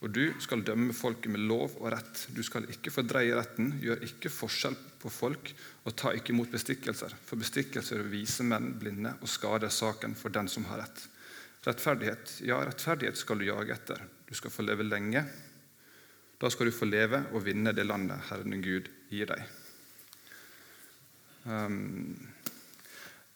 Og 0.00 0.12
du 0.16 0.22
skal 0.40 0.64
dømme 0.64 0.94
folket 0.96 1.32
med 1.34 1.44
lov 1.44 1.74
og 1.76 1.90
rett. 1.92 2.22
Du 2.32 2.40
skal 2.46 2.68
ikke 2.72 2.92
fordreie 2.94 3.36
retten, 3.36 3.74
gjør 3.82 4.06
ikke 4.06 4.32
forskjell 4.32 4.78
på 5.02 5.12
folk, 5.12 5.52
og 5.84 5.96
ta 5.96 6.14
ikke 6.16 6.32
imot 6.32 6.52
bestikkelser. 6.52 7.12
For 7.28 7.40
bestikkelser 7.40 8.00
viser 8.08 8.48
menn 8.48 8.72
blinde 8.80 9.12
og 9.20 9.28
skader 9.28 9.72
saken 9.72 10.16
for 10.16 10.32
den 10.32 10.48
som 10.48 10.64
har 10.70 10.86
rett. 10.86 11.04
Rettferdighet, 11.66 12.38
ja, 12.48 12.62
rettferdighet 12.64 13.20
skal 13.20 13.40
du 13.40 13.50
jage 13.50 13.76
etter. 13.76 14.00
Du 14.24 14.32
skal 14.38 14.54
få 14.54 14.64
leve 14.64 14.88
lenge 14.88 15.26
da 16.40 16.48
skal 16.48 16.70
du 16.70 16.72
få 16.72 16.88
leve 16.88 17.20
og 17.34 17.42
vinne 17.44 17.72
det 17.76 17.84
landet 17.84 18.30
Herren 18.30 18.62
Gud 18.64 18.86
gir 19.12 19.28
deg. 19.28 19.42
Um, 21.44 22.14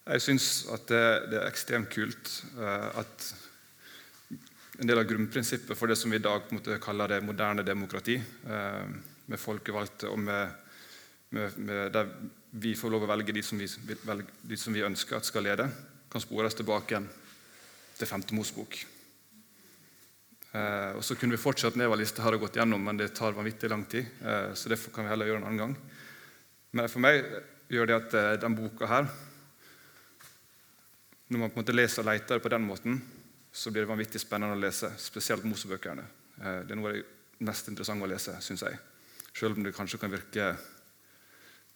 jeg 0.04 0.22
syns 0.24 0.46
at 0.72 0.86
det, 0.88 1.04
det, 1.32 1.40
er 1.40 1.48
ekstremt 1.50 1.90
kult 1.92 2.30
uh, 2.56 2.96
at 3.02 3.28
en 4.78 4.88
del 4.88 4.98
av 4.98 5.08
grunnprinsippet 5.08 5.78
for 5.78 5.90
det 5.90 5.96
som 5.96 6.10
vi 6.10 6.18
i 6.18 6.24
dag 6.24 6.48
kaller 6.82 7.14
det 7.14 7.24
moderne 7.24 7.62
demokrati, 7.66 8.16
uh, 8.48 8.86
med 9.26 9.40
folkevalgte 9.40 10.10
og 10.10 10.18
med, 10.20 10.56
med, 11.30 11.58
med, 11.58 11.92
der 11.94 12.10
vi 12.60 12.74
får 12.78 12.92
lov 12.92 13.06
å 13.06 13.10
velge 13.10 13.34
de 13.34 13.42
som 13.42 13.58
vi, 13.58 13.68
velge, 14.04 14.26
de 14.42 14.58
som 14.60 14.74
vi 14.74 14.84
ønsker 14.86 15.18
at 15.18 15.26
skal 15.26 15.46
lede, 15.46 15.68
kan 16.10 16.22
spores 16.22 16.54
tilbake 16.54 16.94
igjen 16.94 17.08
til 17.98 18.10
femte 18.10 18.36
Mosbok. 18.36 18.76
Eh, 20.54 20.92
og 20.94 21.02
Så 21.02 21.16
kunne 21.18 21.34
vi 21.34 21.42
fortsatt 21.42 21.74
nedover 21.78 21.98
lista 21.98 22.22
her 22.22 22.36
og 22.36 22.46
gått 22.46 22.60
gjennom, 22.60 22.82
men 22.86 22.98
det 22.98 23.10
tar 23.16 23.34
vanvittig 23.34 23.70
lang 23.70 23.82
tid. 23.90 24.06
Eh, 24.22 24.52
så 24.54 24.70
det 24.70 24.78
kan 24.94 25.04
vi 25.04 25.10
heller 25.10 25.26
gjøre 25.26 25.42
en 25.42 25.48
annen 25.48 25.62
gang. 25.62 25.74
Men 26.74 26.90
for 26.90 27.02
meg 27.02 27.24
gjør 27.72 27.90
det 27.90 27.96
at 27.98 28.14
eh, 28.18 28.34
den 28.42 28.54
boka 28.58 28.86
her 28.90 29.08
Når 31.26 31.40
man 31.40 31.50
på 31.50 31.56
en 31.56 31.62
måte 31.64 31.74
leser 31.74 32.04
og 32.04 32.10
leter 32.10 32.38
på 32.38 32.50
den 32.52 32.66
måten, 32.68 32.98
så 33.54 33.70
blir 33.70 33.84
det 33.84 33.90
vanvittig 33.92 34.18
spennende 34.18 34.56
å 34.56 34.58
lese. 34.58 34.90
Spesielt 34.98 35.44
Mosebøkene. 35.46 36.02
Eh, 36.40 36.60
det 36.66 36.74
er 36.74 36.78
noe 36.78 36.90
av 36.90 36.96
det 36.96 37.46
mest 37.46 37.68
interessante 37.70 38.02
å 38.02 38.10
lese, 38.10 38.34
syns 38.42 38.64
jeg. 38.66 38.80
Selv 39.30 39.54
om 39.54 39.62
det 39.62 39.74
kanskje 39.76 40.00
kan 40.02 40.10
virke 40.10 40.48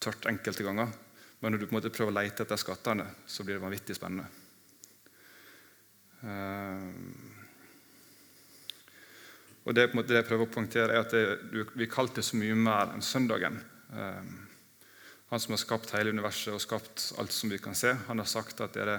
tørt 0.03 0.27
enkelte 0.27 0.67
ganger. 0.67 0.91
Men 1.39 1.55
når 1.55 1.63
du 1.63 1.67
på 1.69 1.77
en 1.77 1.79
måte 1.79 1.93
prøver 1.95 2.11
å 2.11 2.17
lete 2.19 2.43
etter 2.43 2.59
skattene, 2.59 3.07
så 3.31 3.47
blir 3.47 3.59
det 3.59 3.63
vanvittig 3.63 3.95
spennende. 3.95 4.27
Uh, 6.19 6.91
og 9.63 9.77
det, 9.77 9.85
det, 9.95 10.17
jeg 10.17 10.27
prøver 10.27 10.49
å 10.49 10.51
poengtere, 10.51 10.97
er 10.97 11.05
at 11.05 11.15
det, 11.15 11.63
vi 11.79 11.87
kalte 11.91 12.19
det 12.19 12.27
så 12.27 12.41
mye 12.41 12.57
mer 12.59 12.91
enn 12.97 13.07
søndagen. 13.07 13.61
Um, 13.95 14.33
han 15.31 15.45
som 15.45 15.55
har 15.55 15.63
skapt 15.63 15.95
hele 15.95 16.11
universet 16.11 16.57
og 16.57 16.65
skapt 16.65 17.13
alt 17.23 17.35
som 17.37 17.55
vi 17.55 17.61
kan 17.63 17.79
se, 17.79 17.95
han 18.09 18.19
har 18.19 18.27
sagt 18.27 18.65
at, 18.67 18.75
det, 18.75 18.99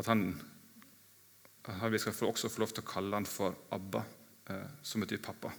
at 0.00 0.08
han 0.08 0.30
Vi 1.62 1.98
skal 1.98 2.26
også 2.26 2.50
få 2.50 2.64
lov 2.64 2.72
til 2.74 2.82
å 2.82 2.90
kalle 2.90 3.18
han 3.20 3.26
for 3.28 3.54
Abba, 3.70 4.02
eh, 4.50 4.70
som 4.82 5.02
betyr 5.04 5.22
pappa. 5.22 5.52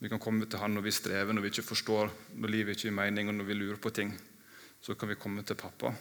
Vi 0.00 0.08
kan 0.08 0.20
komme 0.22 0.46
til 0.46 0.60
han 0.62 0.72
når 0.72 0.86
vi 0.86 0.92
strever, 0.94 1.34
når 1.34 1.44
vi 1.44 1.50
ikke 1.52 1.66
forstår, 1.68 2.12
når 2.38 2.54
livet 2.54 2.76
ikke 2.76 2.88
gir 2.88 2.96
mening, 2.96 3.28
og 3.28 3.34
når 3.34 3.44
vi 3.44 3.58
lurer 3.58 3.76
på 3.82 3.92
ting. 3.92 4.14
Så 4.80 4.94
kan 4.94 5.10
vi 5.10 5.18
komme 5.20 5.42
til 5.44 5.58
pappa. 5.58 5.92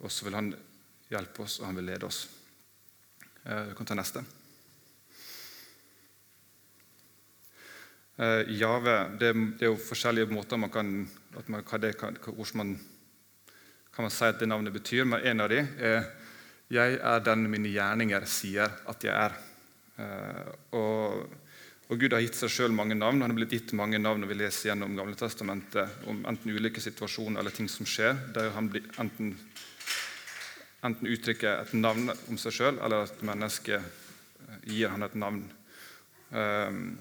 Og 0.00 0.10
så 0.10 0.24
vil 0.24 0.34
han 0.34 0.50
hjelpe 1.10 1.44
oss, 1.44 1.60
og 1.60 1.68
han 1.68 1.76
vil 1.76 1.90
lede 1.92 2.08
oss. 2.08 2.24
Vi 3.44 3.76
kan 3.76 3.86
ta 3.86 3.94
neste. 3.94 4.24
Jave 8.18 8.94
det, 9.20 9.30
er 9.60 9.68
jo 9.68 9.76
forskjellige 9.78 10.32
måter 10.32 10.58
man 10.58 10.72
kan, 10.74 10.88
man, 11.46 11.62
hva 11.62 11.78
det, 11.78 11.94
hvordan 12.00 12.58
man 12.58 12.72
kan 13.98 14.06
man 14.06 14.12
si 14.14 14.28
at 14.30 14.38
det 14.38 14.46
navnet 14.46 14.70
betyr, 14.70 15.02
men 15.10 15.24
en 15.26 15.40
av 15.42 15.48
dem 15.50 15.66
er 15.82 16.04
'Jeg 16.70 17.00
er 17.02 17.20
den 17.20 17.50
mine 17.50 17.66
gjerninger 17.66 18.24
sier 18.26 18.70
at 18.86 19.02
jeg 19.02 19.10
er'. 19.10 19.34
Eh, 19.98 20.52
og, 20.70 21.26
og 21.88 21.98
Gud 21.98 22.12
har 22.12 22.20
gitt 22.20 22.36
seg 22.36 22.48
sjøl 22.48 22.70
mange 22.70 22.94
navn. 22.94 23.22
Han 23.22 23.30
har 23.32 23.34
blitt 23.34 23.50
gitt 23.50 23.72
mange 23.72 23.98
navn 23.98 24.20
når 24.20 24.28
vi 24.28 24.34
leser 24.34 24.68
gjennom 24.68 24.94
Gamle 24.94 25.16
Testamentet 25.16 26.06
om 26.06 26.20
enten 26.30 26.54
ulike 26.54 26.78
situasjoner 26.80 27.40
eller 27.40 27.50
ting 27.50 27.66
som 27.66 27.86
skjer, 27.86 28.14
der 28.34 28.52
han 28.54 28.68
blir 28.70 28.86
enten, 29.02 29.34
enten 30.84 31.10
uttrykker 31.10 31.64
et 31.64 31.72
navn 31.74 32.12
om 32.28 32.38
seg 32.38 32.54
sjøl, 32.54 32.78
eller 32.78 33.08
at 33.08 33.22
mennesket 33.26 33.82
eh, 33.82 34.60
gir 34.62 34.94
han 34.94 35.02
et 35.02 35.16
navn. 35.18 35.42
Um, 36.30 36.98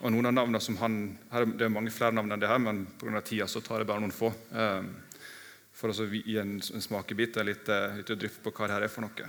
og 0.00 0.12
noen 0.14 0.30
av 0.30 0.32
navnene 0.32 0.60
som 0.62 0.80
han, 0.80 1.18
her, 1.30 1.44
Det 1.44 1.66
er 1.66 1.76
mange 1.76 1.90
flere 1.90 2.14
navn 2.14 2.32
enn 2.32 2.40
det 2.40 2.48
her, 2.48 2.58
men 2.58 2.86
pga. 2.96 3.20
tida 3.20 3.46
så 3.46 3.60
tar 3.60 3.82
jeg 3.82 3.90
bare 3.90 4.00
noen 4.00 4.16
få. 4.16 4.32
Um, 4.54 4.94
for 5.78 5.92
å 5.92 6.08
gi 6.10 6.38
en, 6.40 6.56
en 6.58 6.82
smakebit 6.82 7.38
og 7.38 7.46
litt, 7.46 7.70
litt 8.00 8.10
drypp 8.18 8.40
på 8.42 8.52
hva 8.54 8.66
det 8.66 8.76
her 8.76 8.86
er 8.88 8.92
for 8.92 9.06
noe. 9.06 9.28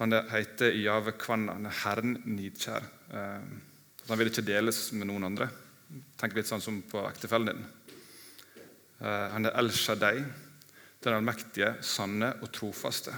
Han 0.00 0.16
heter 0.32 0.74
Jave 0.74 1.12
Kvanna. 1.20 1.54
Er 1.60 1.76
Herren 1.84 2.16
nidkjær. 2.24 2.86
Eh, 3.14 3.44
han 4.08 4.20
vil 4.20 4.30
ikke 4.30 4.46
deles 4.46 4.88
med 4.96 5.06
noen 5.10 5.28
andre. 5.28 5.50
Tenk 6.18 6.34
litt 6.34 6.48
sånn 6.48 6.64
som 6.64 6.80
på 6.88 7.04
ektefellen 7.06 7.52
din. 7.52 7.68
Eh, 9.04 9.28
han 9.34 9.46
er 9.46 9.54
El 9.60 9.70
Shaddai, 9.70 10.24
den 11.04 11.18
allmektige, 11.18 11.76
sanne 11.84 12.32
og 12.40 12.50
trofaste. 12.56 13.14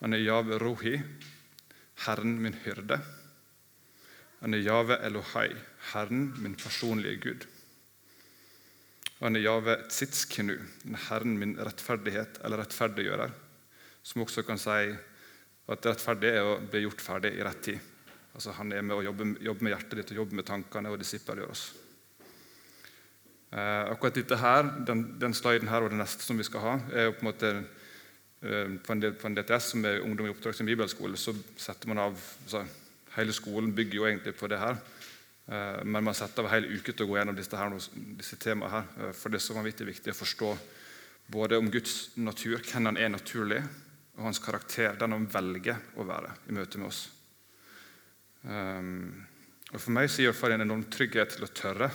Han 0.00 0.16
er 0.16 0.24
Jave 0.24 0.58
Rohi, 0.62 0.96
Herren 2.06 2.36
min 2.42 2.56
hyrde. 2.64 2.98
Han 4.40 4.54
er 4.54 4.64
Jave 4.64 4.98
Elohai, 5.06 5.50
Herren 5.92 6.32
min 6.40 6.56
personlige 6.58 7.22
Gud. 7.22 7.46
Han 9.18 9.34
er 9.34 9.42
Jave 9.42 9.74
Tzitskinu, 9.90 10.54
Herren 11.08 11.38
min 11.40 11.56
rettferdighet 11.58 12.38
eller 12.46 12.62
rettferdiggjører. 12.62 13.32
Som 14.06 14.22
også 14.22 14.44
kan 14.46 14.60
si 14.62 14.92
at 15.68 15.88
rettferdig 15.90 16.30
er 16.30 16.46
å 16.46 16.58
bli 16.62 16.84
gjort 16.84 17.02
ferdig 17.02 17.32
i 17.34 17.42
rett 17.42 17.64
tid. 17.66 17.80
Altså 18.38 18.54
Han 18.60 18.70
er 18.72 18.84
med 18.86 18.94
å 18.94 19.02
jobbe, 19.02 19.32
jobbe 19.42 19.66
med 19.66 19.74
hjertet 19.74 19.98
ditt 19.98 20.12
og 20.14 20.20
jobbe 20.22 20.38
med 20.38 20.46
tankene 20.46 20.92
og 20.92 21.00
disippelgjør 21.02 21.50
oss. 21.50 21.64
Eh, 23.48 23.90
akkurat 23.90 24.20
dette 24.20 24.38
her, 24.38 24.70
den, 24.86 25.02
den 25.18 25.34
sliden 25.34 25.70
her 25.72 25.82
og 25.82 25.90
det 25.90 25.98
neste 25.98 26.22
som 26.22 26.38
vi 26.38 26.46
skal 26.46 26.62
ha, 26.62 26.74
er 26.92 27.08
jo 27.08 27.16
på 27.16 27.24
en 27.24 27.30
måte 27.30 27.50
eh, 27.56 28.76
på, 28.84 28.94
en, 28.94 29.02
på 29.18 29.30
en 29.30 29.38
DTS, 29.40 29.72
som 29.72 29.88
er 29.88 30.04
Ungdom 30.04 30.28
i 30.28 30.32
oppdrag 30.34 30.54
som 30.54 30.68
bibelskole, 30.68 31.18
så 31.18 31.34
setter 31.58 31.90
man 31.90 32.04
av 32.06 32.14
altså, 32.44 32.62
Hele 33.16 33.34
skolen 33.34 33.72
bygger 33.74 33.96
jo 33.98 34.04
egentlig 34.06 34.36
på 34.38 34.46
det 34.46 34.60
her. 34.60 34.76
Eh, 35.48 35.84
men 35.84 36.04
man 36.04 36.14
setter 36.14 36.44
av 36.44 36.50
en 36.50 36.56
hel 36.58 36.68
uke 36.76 36.92
til 36.92 37.06
å 37.06 37.08
gå 37.08 37.16
gjennom 37.16 37.36
disse, 37.36 37.56
her, 37.56 37.72
disse 38.18 38.36
temaene. 38.40 38.70
her, 38.72 39.08
eh, 39.08 39.12
For 39.16 39.32
det 39.32 39.40
er 39.40 39.46
så 39.46 39.56
vanvittig 39.56 39.86
viktig 39.88 40.12
å 40.12 40.20
forstå 40.20 40.50
både 41.28 41.56
om 41.56 41.70
Guds 41.70 42.16
natur, 42.16 42.58
hvem 42.58 42.84
han 42.90 42.96
er 42.96 43.08
naturlig, 43.08 43.62
og 44.18 44.24
hans 44.24 44.38
karakter, 44.38 44.96
den 44.98 45.12
han 45.12 45.26
velger 45.26 45.78
å 45.96 46.04
være 46.04 46.34
i 46.48 46.52
møte 46.52 46.78
med 46.78 46.88
oss. 46.88 47.08
Um, 48.42 49.26
og 49.72 49.80
For 49.80 49.90
meg 49.94 50.08
så 50.10 50.22
gir 50.22 50.32
det 50.32 50.54
en 50.54 50.64
enorm 50.64 50.84
trygghet 50.90 51.36
til 51.36 51.44
å 51.44 51.52
tørre 51.52 51.90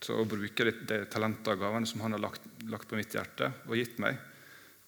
til 0.00 0.14
å 0.14 0.24
bruke 0.24 0.64
de, 0.64 0.72
de 0.86 0.98
talentene 1.10 1.54
og 1.54 1.60
gavene 1.60 1.86
som 1.86 2.00
han 2.00 2.14
har 2.14 2.22
lagt, 2.22 2.42
lagt, 2.70 2.88
på 2.88 2.96
mitt 2.96 3.14
hjerte 3.14 3.50
og 3.66 3.76
gitt 3.76 3.98
meg, 3.98 4.18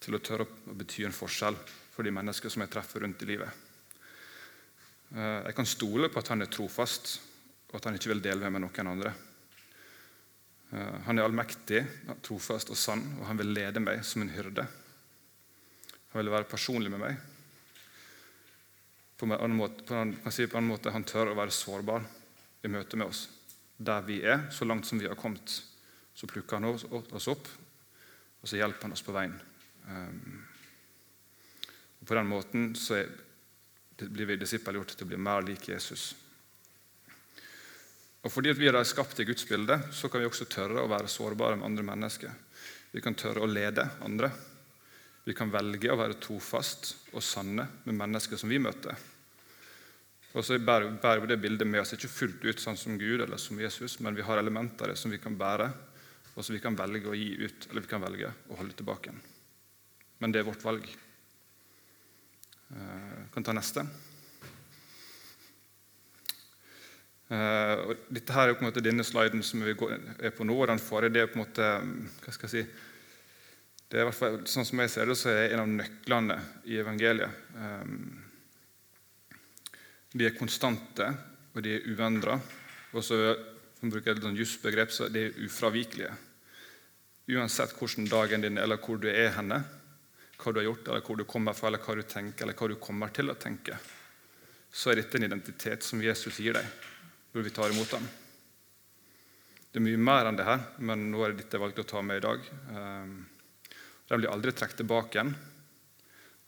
til 0.00 0.14
å 0.14 0.22
tørre 0.22 0.46
å 0.46 0.74
bety 0.74 1.04
en 1.04 1.14
forskjell 1.14 1.56
for 1.92 2.06
de 2.06 2.12
mennesker 2.14 2.50
som 2.50 2.62
jeg 2.62 2.72
treffer 2.72 3.04
rundt 3.04 3.22
i 3.22 3.30
livet. 3.30 3.50
Uh, 5.14 5.42
jeg 5.46 5.56
kan 5.58 5.68
stole 5.68 6.10
på 6.10 6.22
at 6.22 6.30
han 6.32 6.42
er 6.42 6.50
trofast 6.50 7.18
og 7.70 7.78
at 7.78 7.86
han 7.86 7.96
ikke 7.96 8.10
vil 8.10 8.22
dele 8.24 8.42
med 8.46 8.58
meg 8.58 8.64
noen 8.66 8.90
andre. 8.90 9.12
Eh, 10.74 10.94
han 11.06 11.18
er 11.18 11.26
allmektig, 11.26 11.82
trofast 12.26 12.70
og 12.74 12.78
sann, 12.78 13.02
og 13.20 13.26
han 13.28 13.38
vil 13.40 13.52
lede 13.54 13.82
meg 13.82 14.02
som 14.06 14.24
en 14.24 14.32
hyrde. 14.34 14.66
Han 16.10 16.22
vil 16.22 16.32
være 16.32 16.50
personlig 16.50 16.90
med 16.90 17.02
meg. 17.02 17.18
På 19.18 19.28
en 19.28 19.36
annen 19.36 19.58
måte, 19.58 19.84
på 19.86 19.94
en, 19.94 20.14
si 20.32 20.46
på 20.46 20.56
en 20.56 20.62
annen 20.62 20.72
måte 20.72 20.92
Han 20.94 21.04
tør 21.04 21.30
å 21.30 21.36
være 21.36 21.52
sårbar 21.52 22.06
i 22.64 22.70
møte 22.72 22.98
med 22.98 23.10
oss. 23.10 23.26
Der 23.76 24.02
vi 24.06 24.20
er, 24.24 24.48
så 24.50 24.66
langt 24.66 24.88
som 24.88 24.98
vi 24.98 25.08
har 25.08 25.18
kommet. 25.18 25.60
Så 26.14 26.28
plukker 26.28 26.58
han 26.58 26.68
oss 26.68 27.28
opp, 27.30 27.48
og 28.40 28.48
så 28.48 28.58
hjelper 28.58 28.88
han 28.88 28.96
oss 28.96 29.04
på 29.04 29.14
veien. 29.14 29.36
Um, 29.86 30.40
på 32.04 32.16
den 32.16 32.28
måten 32.28 32.72
så 32.76 32.98
er, 32.98 33.12
blir 34.00 34.28
vi 34.28 34.40
disippelgjort 34.40 34.96
til 34.96 35.06
å 35.06 35.10
bli 35.12 35.20
mer 35.20 35.44
lik 35.46 35.68
Jesus. 35.70 36.10
Og 38.20 38.32
Fordi 38.32 38.52
vi 38.52 38.68
er 38.68 38.84
skapt 38.84 39.20
i 39.20 39.24
Guds 39.24 39.46
bilde, 39.48 39.78
så 39.92 40.08
kan 40.08 40.20
vi 40.20 40.28
også 40.28 40.44
tørre 40.50 40.82
å 40.82 40.90
være 40.90 41.08
sårbare 41.08 41.56
med 41.56 41.70
andre 41.70 41.86
mennesker. 41.88 42.32
Vi 42.92 43.00
kan 43.00 43.14
tørre 43.16 43.46
å 43.46 43.48
lede 43.48 43.86
andre. 44.04 44.28
Vi 45.24 45.34
kan 45.36 45.52
velge 45.52 45.92
å 45.92 45.96
være 46.00 46.18
trofast 46.20 46.94
og 47.14 47.24
sanne 47.24 47.66
med 47.86 47.96
mennesker 47.96 48.36
som 48.40 48.52
vi 48.52 48.60
møter. 48.60 48.96
Og 50.30 50.44
så 50.46 50.58
bærer 50.62 51.22
vi 51.22 51.30
det 51.30 51.40
bildet 51.42 51.66
med 51.66 51.82
oss 51.82 51.94
ikke 51.96 52.12
fullt 52.12 52.44
ut 52.44 52.60
sånn 52.62 52.78
som 52.78 52.98
Gud 53.00 53.24
eller 53.24 53.40
som 53.40 53.58
Jesus, 53.58 53.98
men 54.04 54.14
vi 54.14 54.22
har 54.26 54.38
elementer 54.38 54.86
av 54.86 54.94
det 54.94 55.00
som 55.00 55.10
vi 55.10 55.18
kan 55.18 55.34
bære, 55.38 55.70
og 56.36 56.44
som 56.44 56.54
vi 56.54 56.62
kan 56.62 56.76
velge 56.78 57.10
å 57.10 57.16
gi 57.16 57.32
ut, 57.40 57.66
eller 57.70 57.82
vi 57.82 57.90
kan 57.90 58.04
velge 58.04 58.30
å 58.50 58.60
holde 58.60 58.76
tilbake. 58.78 59.14
Men 60.20 60.32
det 60.32 60.42
er 60.42 60.46
vårt 60.46 60.62
valg. 60.62 60.86
Jeg 62.70 62.78
eh, 62.78 63.26
kan 63.34 63.46
ta 63.46 63.56
neste. 63.56 63.82
Uh, 67.30 67.92
og 67.92 68.06
dette 68.10 68.34
her 68.34 68.50
er 68.50 68.56
på 68.58 68.64
en 68.64 68.72
måte 68.72 68.82
denne 68.82 69.04
sliden 69.06 69.44
som 69.46 69.62
vi 69.62 69.70
er 69.70 70.32
på 70.34 70.46
nå, 70.46 70.54
og 70.56 70.66
den 70.66 70.82
forrige 70.82 71.14
det 71.14 71.20
er 71.22 71.28
på 71.30 71.38
en 71.38 71.44
måte, 71.44 71.68
hva 72.24 72.34
skal 72.34 72.48
jeg 72.48 72.54
si, 72.56 72.88
det 73.90 73.98
er 73.98 74.02
i 74.02 74.08
hvert 74.08 74.18
fall, 74.18 74.40
Sånn 74.50 74.66
som 74.66 74.82
jeg 74.82 74.90
ser 74.90 75.10
det, 75.10 75.16
så 75.18 75.30
er 75.30 75.38
det 75.38 75.52
en 75.54 75.62
av 75.62 75.70
nøklene 75.70 76.36
i 76.66 76.78
evangeliet. 76.82 77.38
Um, 77.54 77.94
de 80.10 80.26
er 80.26 80.34
konstante, 80.34 81.06
og 81.54 81.62
de 81.62 81.76
er 81.76 81.86
uendra. 81.94 82.36
Og 82.94 83.06
så 83.06 83.18
for 83.80 83.86
å 83.86 83.92
bruke 83.94 84.12
et 84.12 84.22
sånn 84.22 84.38
jusbegrep, 84.38 84.90
så 84.94 85.08
de 85.10 85.24
er 85.28 85.40
ufravikelige. 85.46 86.12
Uansett 87.30 87.76
hvordan 87.78 88.10
dagen 88.10 88.42
din 88.44 88.58
er, 88.58 88.66
eller 88.66 88.82
hvor 88.82 88.98
du 88.98 89.06
er 89.10 89.30
henne, 89.38 89.62
hva 90.40 90.52
du 90.52 90.60
har 90.60 90.66
gjort, 90.66 90.88
eller 90.88 91.06
hvor 91.06 91.18
du 91.18 91.26
kommer 91.30 91.54
fra, 91.54 91.70
eller 91.70 91.82
hva 91.86 91.96
du 91.96 92.02
tenker, 92.02 92.44
eller 92.44 92.58
hva 92.58 92.70
du 92.70 92.78
kommer 92.82 93.14
til 93.14 93.30
å 93.30 93.38
tenke, 93.38 93.78
så 94.70 94.90
er 94.90 95.00
dette 95.00 95.18
en 95.18 95.30
identitet 95.30 95.86
som 95.86 96.02
Jesus 96.02 96.42
gir 96.42 96.58
deg 96.58 96.89
hvor 97.32 97.46
vi 97.46 97.52
tar 97.54 97.70
imot 97.70 97.90
dem. 97.94 98.08
Det 99.70 99.78
er 99.78 99.86
mye 99.86 100.00
mer 100.02 100.26
enn 100.26 100.38
det 100.38 100.46
her, 100.48 100.64
men 100.82 101.10
nå 101.12 101.22
er 101.22 101.32
det 101.32 101.44
dette 101.44 101.58
jeg 101.58 101.62
valgte 101.62 101.84
å 101.84 101.90
ta 101.92 102.00
med 102.02 102.18
i 102.18 102.24
dag. 102.24 102.46
Ehm, 102.74 103.12
den 104.10 104.18
blir 104.18 104.32
aldri 104.32 104.50
trukket 104.50 104.80
tilbake 104.82 105.14
igjen. 105.14 105.34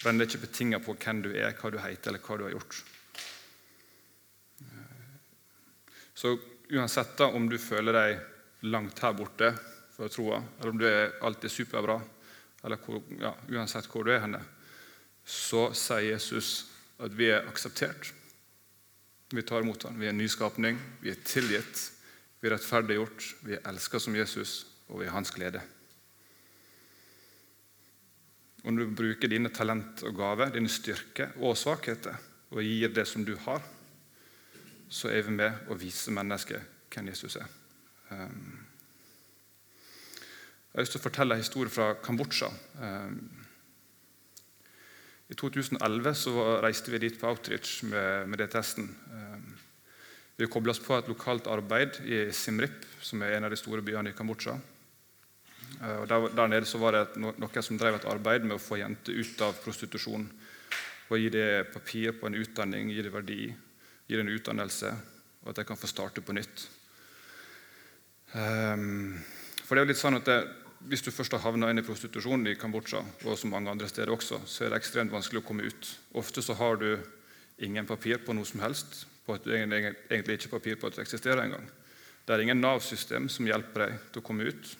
Den 0.02 0.18
er 0.18 0.26
ikke 0.26 0.42
betinga 0.48 0.80
på 0.82 0.96
hvem 0.98 1.20
du 1.22 1.28
er, 1.30 1.54
hva 1.54 1.70
du 1.70 1.78
heter, 1.78 2.10
eller 2.10 2.24
hva 2.24 2.38
du 2.38 2.44
har 2.48 2.56
gjort. 2.56 2.80
Så 6.18 6.34
uansett 6.74 7.14
da, 7.18 7.28
om 7.30 7.46
du 7.50 7.58
føler 7.62 7.94
deg 7.94 8.66
langt 8.72 8.98
her 9.02 9.14
borte 9.14 9.52
fra 9.94 10.08
troa, 10.10 10.40
eller 10.58 10.74
om 10.74 10.80
du 10.80 10.88
er 10.88 11.14
alltid 11.22 11.50
superbra, 11.50 12.00
eller 12.62 12.82
hvor, 12.82 13.02
ja, 13.22 13.32
uansett 13.54 13.86
hvor 13.90 14.06
du 14.06 14.12
er 14.14 14.22
henne, 14.24 14.42
så 15.22 15.68
sier 15.78 16.12
Jesus 16.12 16.50
at 17.02 17.14
vi 17.14 17.30
er 17.30 17.46
akseptert. 17.50 18.10
Vi 19.32 19.42
tar 19.42 19.64
imot 19.64 19.86
ham. 19.88 20.00
Vi 20.00 20.08
er 20.08 20.16
nyskapning, 20.16 20.78
vi 21.00 21.12
er 21.12 21.20
tilgitt, 21.24 21.86
vi 22.40 22.48
er 22.48 22.56
rettferdiggjort, 22.56 23.28
vi 23.46 23.56
er 23.56 23.68
elska 23.70 24.00
som 24.02 24.16
Jesus, 24.16 24.66
og 24.90 25.00
vi 25.00 25.06
er 25.06 25.14
hans 25.14 25.32
glede. 25.32 25.62
Når 28.62 28.78
du 28.78 28.94
bruker 28.94 29.30
dine 29.30 29.50
talent 29.50 30.04
og 30.06 30.14
gaver, 30.18 30.52
dine 30.54 30.70
styrker 30.70 31.32
og 31.40 31.56
svakheter, 31.58 32.18
og 32.52 32.60
gir 32.62 32.92
det 32.92 33.06
som 33.08 33.24
du 33.24 33.32
har, 33.46 33.62
så 34.92 35.08
er 35.08 35.24
vi 35.24 35.38
med 35.38 35.72
å 35.72 35.78
vise 35.80 36.12
mennesket 36.12 36.92
hvem 36.92 37.08
Jesus 37.08 37.38
er. 37.40 37.48
Um, 38.12 38.60
jeg 40.72 40.76
har 40.76 40.84
lyst 40.84 40.94
til 40.94 41.00
å 41.00 41.06
fortelle 41.06 41.36
en 41.36 41.42
historie 41.44 41.72
fra 41.72 41.94
Kambodsja. 42.04 42.48
I 45.30 45.36
2011 45.38 46.14
så 46.18 46.32
reiste 46.64 46.92
vi 46.92 47.00
dit 47.04 47.18
på 47.20 47.28
outreach 47.30 47.82
med, 47.88 48.28
med 48.28 48.42
det 48.42 48.50
testen. 48.52 48.88
Ehm, 49.12 49.52
vi 50.36 50.48
kobla 50.50 50.74
oss 50.74 50.82
på 50.82 50.96
et 50.96 51.08
lokalt 51.08 51.46
arbeid 51.46 52.00
i 52.04 52.24
Simrip, 52.34 52.84
som 53.00 53.22
er 53.22 53.36
en 53.36 53.46
av 53.46 53.52
de 53.52 53.60
store 53.60 53.84
byene 53.84 54.10
i 54.10 54.16
Kambodsja. 54.16 54.56
Eh, 55.82 56.02
der, 56.08 56.28
der, 56.34 56.46
nede 56.50 56.68
så 56.68 56.80
var 56.82 56.96
det 56.96 57.20
noen 57.22 57.64
som 57.64 57.78
drev 57.78 57.98
et 57.98 58.08
arbeid 58.10 58.46
med 58.46 58.58
å 58.58 58.62
få 58.62 58.80
jenter 58.80 59.16
ut 59.18 59.44
av 59.46 59.56
prostitusjon. 59.64 60.26
Og 61.12 61.18
Gi 61.20 61.28
det 61.32 61.72
papir 61.74 62.14
på 62.16 62.28
en 62.28 62.38
utdanning, 62.40 62.88
gi 62.88 63.02
det 63.04 63.12
verdi, 63.12 63.42
gi 64.08 64.16
det 64.16 64.22
en 64.24 64.32
utdannelse, 64.32 64.92
og 65.42 65.50
at 65.52 65.58
de 65.60 65.64
kan 65.68 65.76
få 65.76 65.90
starte 65.90 66.22
på 66.24 66.32
nytt. 66.32 66.64
Um, 68.32 69.18
for 69.60 69.76
det 69.76 69.82
er 69.82 69.84
jo 69.84 69.90
litt 69.90 70.00
sånn 70.00 70.16
at 70.16 70.30
det, 70.30 70.38
Hvis 70.90 71.04
du 71.04 71.12
først 71.14 71.36
har 71.36 71.44
havna 71.44 71.68
inn 71.70 71.78
i 71.78 71.84
prostitusjon 71.86 72.46
i 72.50 72.56
Kambodsja, 72.58 73.00
og 73.24 73.36
så 73.38 73.48
mange 73.50 73.70
andre 73.70 73.86
steder 73.88 74.10
også, 74.10 74.40
så 74.50 74.64
er 74.64 74.72
det 74.72 74.80
ekstremt 74.80 75.12
vanskelig 75.14 75.42
å 75.42 75.46
komme 75.46 75.68
ut. 75.68 75.90
Ofte 76.18 76.42
så 76.42 76.56
har 76.58 76.80
du 76.80 76.88
ingen 77.62 77.86
papir 77.86 78.22
på 78.24 78.34
noe 78.34 78.48
som 78.48 78.64
helst, 78.64 79.04
på 79.22 79.36
at 79.36 79.46
du 79.46 79.52
egentlig 79.54 80.38
ikke 80.38 80.48
har 80.48 80.56
papir 80.56 80.80
på 80.80 80.90
at 80.90 80.98
du 80.98 81.02
eksisterer 81.04 81.44
engang. 81.44 81.68
Det 82.26 82.34
er 82.34 82.42
ingen 82.42 82.60
Nav-system 82.62 83.28
som 83.30 83.46
hjelper 83.46 83.86
deg 83.86 84.00
til 84.10 84.22
å 84.22 84.26
komme 84.26 84.46
ut. 84.50 84.72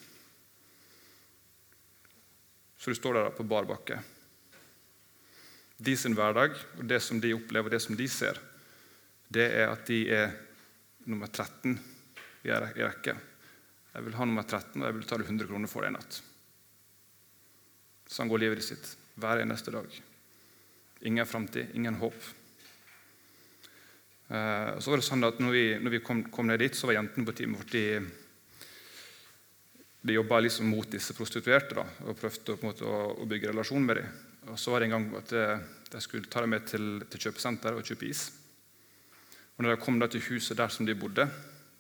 Så 2.83 2.91
du 2.91 2.99
står 2.99 3.19
der 3.19 3.35
på 3.37 3.47
bar 3.47 3.67
bakke. 3.71 4.01
De 5.83 5.95
sin 5.99 6.19
hverdag 6.19 6.57
og 6.79 6.87
det 6.91 6.99
som 7.03 7.21
de 7.23 7.35
opplever, 7.35 7.71
det 7.71 7.83
som 7.83 7.99
de 7.99 8.09
ser, 8.11 8.39
det 9.33 9.49
er 9.55 9.71
at 9.71 9.87
de 9.87 10.03
er 10.11 10.35
nummer 11.07 11.31
13 11.31 11.79
i 12.43 12.51
rekke. 12.53 13.15
Jeg 13.93 14.07
vil 14.07 14.17
ha 14.17 14.25
nummer 14.25 14.47
13, 14.47 14.81
og 14.81 14.87
jeg 14.87 14.95
vil 14.95 15.05
betale 15.05 15.27
100 15.27 15.49
kroner 15.51 15.69
for 15.69 15.85
det 15.85 15.93
en 15.93 15.99
natt. 15.99 16.21
Sånn 18.09 18.31
går 18.31 18.41
livet 18.41 18.65
sitt 18.65 18.95
hver 19.21 19.43
eneste 19.43 19.75
dag. 19.75 19.89
Ingen 21.09 21.29
framtid, 21.29 21.75
ingen 21.77 21.99
håp. 22.01 22.17
Eh, 24.33 24.73
så 24.81 24.93
var 24.93 25.01
det 25.01 25.07
sånn 25.07 25.29
at 25.29 25.41
når 25.43 25.53
vi, 25.57 25.65
når 25.83 25.97
vi 25.97 26.03
kom, 26.05 26.25
kom, 26.33 26.49
ned 26.49 26.63
dit, 26.65 26.77
så 26.77 26.89
var 26.89 26.97
jentene 26.97 27.29
på 27.29 27.37
teamet 27.37 27.61
vårt 27.61 27.77
de 27.77 27.87
de 30.03 30.17
jobba 30.17 30.41
liksom 30.43 30.67
mot 30.67 30.89
disse 30.91 31.15
prostituerte 31.15 31.77
da, 31.79 31.85
og 32.09 32.17
prøvde 32.19 32.57
måte, 32.65 32.83
å, 32.83 33.13
å, 33.23 33.27
bygge 33.31 33.53
relasjon 33.53 33.85
med 33.87 34.01
dem. 34.01 34.09
Og 34.51 34.59
Så 34.59 34.73
var 34.73 34.83
det 34.83 34.89
en 34.89 34.97
gang 34.97 35.05
at 35.21 35.35
de 35.93 36.01
skulle 36.03 36.27
ta 36.27 36.43
dem 36.43 36.51
med 36.57 36.67
til, 36.67 37.05
til 37.07 37.29
kjøpesenteret 37.29 37.79
og 37.79 37.87
kjøpe 37.87 38.09
is. 38.09 38.25
Og 39.55 39.63
når 39.63 39.77
de 39.77 39.83
kom 39.85 40.01
da 40.03 40.09
til 40.11 40.25
huset 40.27 40.59
der 40.59 40.73
som 40.75 40.89
de 40.89 40.97
bodde, 40.99 41.29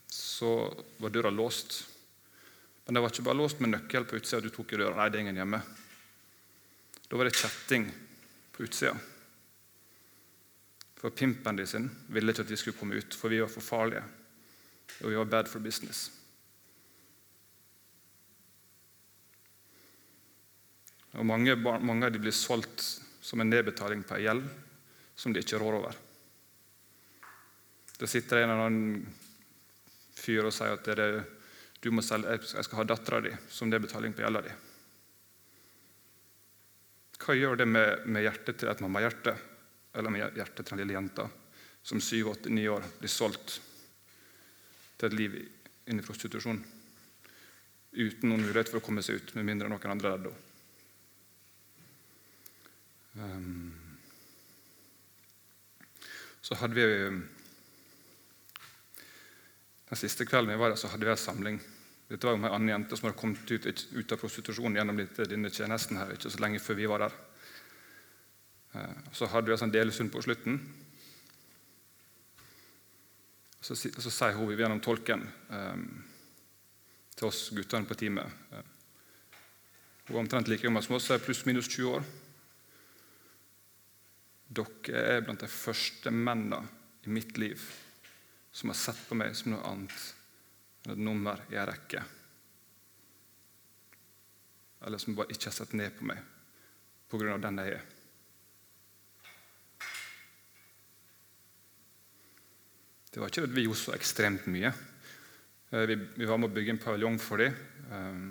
så 0.06 0.70
var 1.02 1.10
døra 1.10 1.32
låst. 1.34 1.80
Men 2.84 2.94
det 2.94 3.02
var 3.02 3.12
ikke 3.12 3.24
bare 3.28 3.38
låst 3.38 3.60
med 3.62 3.72
nøkkel 3.72 4.06
på 4.08 4.18
utsida. 4.18 4.42
Du 4.42 4.50
tok 4.50 4.74
i 4.74 4.80
døra. 4.80 4.96
Nei, 4.98 5.08
det 5.10 5.20
er 5.20 5.24
ingen 5.26 5.38
hjemme. 5.42 5.60
Da 7.06 7.18
var 7.18 7.28
det 7.28 7.36
kjetting 7.38 7.86
på 8.52 8.66
utsida. 8.66 8.96
For 11.02 11.14
pimpen 11.14 11.58
de 11.58 11.66
sin 11.66 11.88
ville 12.14 12.30
ikke 12.30 12.44
at 12.46 12.50
de 12.50 12.58
skulle 12.58 12.78
komme 12.78 12.98
ut, 12.98 13.14
for 13.18 13.32
vi 13.32 13.40
var 13.42 13.50
for 13.50 13.64
farlige. 13.64 14.02
Og 15.02 15.10
vi 15.10 15.18
var 15.18 15.30
bad 15.30 15.50
for 15.50 15.62
business. 15.62 16.10
Og 21.12 21.26
mange, 21.28 21.56
mange 21.58 22.06
av 22.06 22.14
de 22.14 22.22
blir 22.22 22.34
solgt 22.34 22.84
som 23.22 23.42
en 23.42 23.50
nedbetaling 23.50 24.02
på 24.06 24.16
en 24.16 24.24
gjeld 24.24 24.46
som 25.18 25.34
de 25.34 25.42
ikke 25.42 25.60
rår 25.60 25.76
over. 25.82 25.98
Det 27.98 28.08
sitter 28.10 28.40
en 28.40 28.50
eller 28.50 28.66
annen 28.66 29.02
fyr 30.16 30.48
og 30.48 30.54
sier 30.54 30.74
at 30.74 30.86
det 30.88 30.96
er, 31.04 31.20
du 31.82 31.90
må 31.90 32.02
selge, 32.06 32.36
jeg 32.38 32.66
skal 32.66 32.78
ha 32.78 32.84
dattera 32.86 33.20
di 33.24 33.32
som 33.50 33.70
det 33.70 33.80
er 33.80 33.86
betaling 33.86 34.14
på 34.14 34.22
gjelda 34.22 34.44
di. 34.44 34.52
Hva 37.22 37.34
gjør 37.38 37.58
det 37.58 37.66
med, 37.70 38.06
med 38.06 38.22
hjertet 38.22 38.60
til 38.60 38.70
et 38.70 38.82
mammahjerte, 38.82 39.34
eller 39.94 40.14
med 40.14 40.38
hjertet 40.38 40.62
til 40.62 40.76
en 40.76 40.82
lille 40.82 40.96
jente 40.96 41.26
som 41.82 42.00
syv, 42.00 42.30
åtte, 42.36 42.50
ni 42.54 42.68
år 42.70 42.86
blir 43.00 43.10
solgt 43.10 43.58
til 44.98 45.08
et 45.08 45.18
liv 45.18 45.34
inn 45.90 45.98
i 45.98 46.06
prostitusjon 46.06 46.62
uten 47.92 48.30
noen 48.30 48.46
mulighet 48.46 48.70
for 48.70 48.78
å 48.78 48.84
komme 48.86 49.02
seg 49.04 49.18
ut, 49.18 49.34
med 49.36 49.48
mindre 49.50 49.68
noen 49.68 49.94
andre 49.94 50.14
redder 50.14 50.32
henne? 50.32 50.48
Um, 53.12 53.72
så 56.40 56.56
hadde 56.56 56.78
vi 56.78 56.86
Den 59.92 60.00
siste 60.00 60.24
kvelden 60.24 60.54
vi 60.54 60.56
var 60.56 60.70
der, 60.72 60.78
så 60.80 60.88
hadde 60.88 61.04
vi 61.04 61.10
en 61.12 61.18
samling. 61.20 61.56
Dette 62.08 62.24
var 62.24 62.32
jo 62.32 62.38
en 62.40 62.46
annen 62.48 62.70
jente 62.70 62.96
som 62.96 63.10
hadde 63.10 63.18
kommet 63.20 63.50
ut, 63.52 63.66
ut 63.92 64.14
av 64.14 64.20
prostitusjon 64.22 64.78
gjennom 64.78 64.96
denne 64.96 65.50
tjenesten 65.52 65.98
her, 66.00 66.14
ikke 66.14 66.32
så 66.32 66.40
lenge 66.40 66.62
før 66.64 66.78
vi 66.78 66.86
var 66.88 67.04
der. 67.04 67.18
Uh, 68.72 69.02
så 69.12 69.28
hadde 69.28 69.50
vi 69.50 69.52
en 69.52 69.60
sånn 69.60 69.74
delesund 69.74 70.08
på 70.14 70.22
slutten. 70.24 70.56
Så, 73.60 73.76
så 73.76 74.08
sier 74.08 74.40
hun 74.40 74.56
gjennom 74.56 74.80
tolken 74.80 75.26
um, 75.52 75.84
til 77.12 77.28
oss 77.28 77.44
guttene 77.52 77.86
på 77.86 77.94
teamet 78.00 78.32
Hun 80.08 80.16
er 80.16 80.24
omtrent 80.24 80.48
like 80.48 80.64
gammel 80.64 80.82
som 80.82 80.96
oss, 80.96 81.12
pluss-minus 81.20 81.68
20 81.68 81.92
år. 81.92 82.10
Dere 84.56 85.08
er 85.18 85.24
blant 85.28 85.44
de 85.44 85.52
første 85.52 86.10
mennene 86.10 86.64
i 87.04 87.12
mitt 87.12 87.36
liv 87.36 87.60
som 88.52 88.68
har 88.68 88.76
sett 88.76 89.00
på 89.08 89.16
meg 89.16 89.36
som 89.36 89.54
noe 89.54 89.64
annet 89.68 90.10
enn 90.82 90.92
et 90.94 91.00
nummer 91.00 91.40
i 91.48 91.56
en 91.56 91.68
rekke. 91.68 92.02
Eller 94.82 95.00
som 95.00 95.16
bare 95.16 95.32
ikke 95.32 95.48
har 95.48 95.56
sett 95.56 95.74
ned 95.78 95.94
på 95.96 96.06
meg 96.10 96.20
pga. 97.12 97.36
den 97.38 97.60
jeg 97.60 97.76
er. 97.76 97.82
Det 103.12 103.20
var 103.20 103.28
ikke 103.28 103.44
at 103.44 103.52
vi 103.52 103.66
gjorde 103.66 103.80
så 103.82 103.92
ekstremt 103.92 104.46
mye. 104.48 104.72
Eh, 105.70 105.84
vi, 105.88 105.98
vi 106.16 106.28
var 106.28 106.40
med 106.40 106.48
å 106.48 106.54
bygge 106.56 106.72
en 106.72 106.80
paviljong 106.80 107.18
for 107.20 107.44
dem. 107.44 107.56
Eh, 107.92 108.22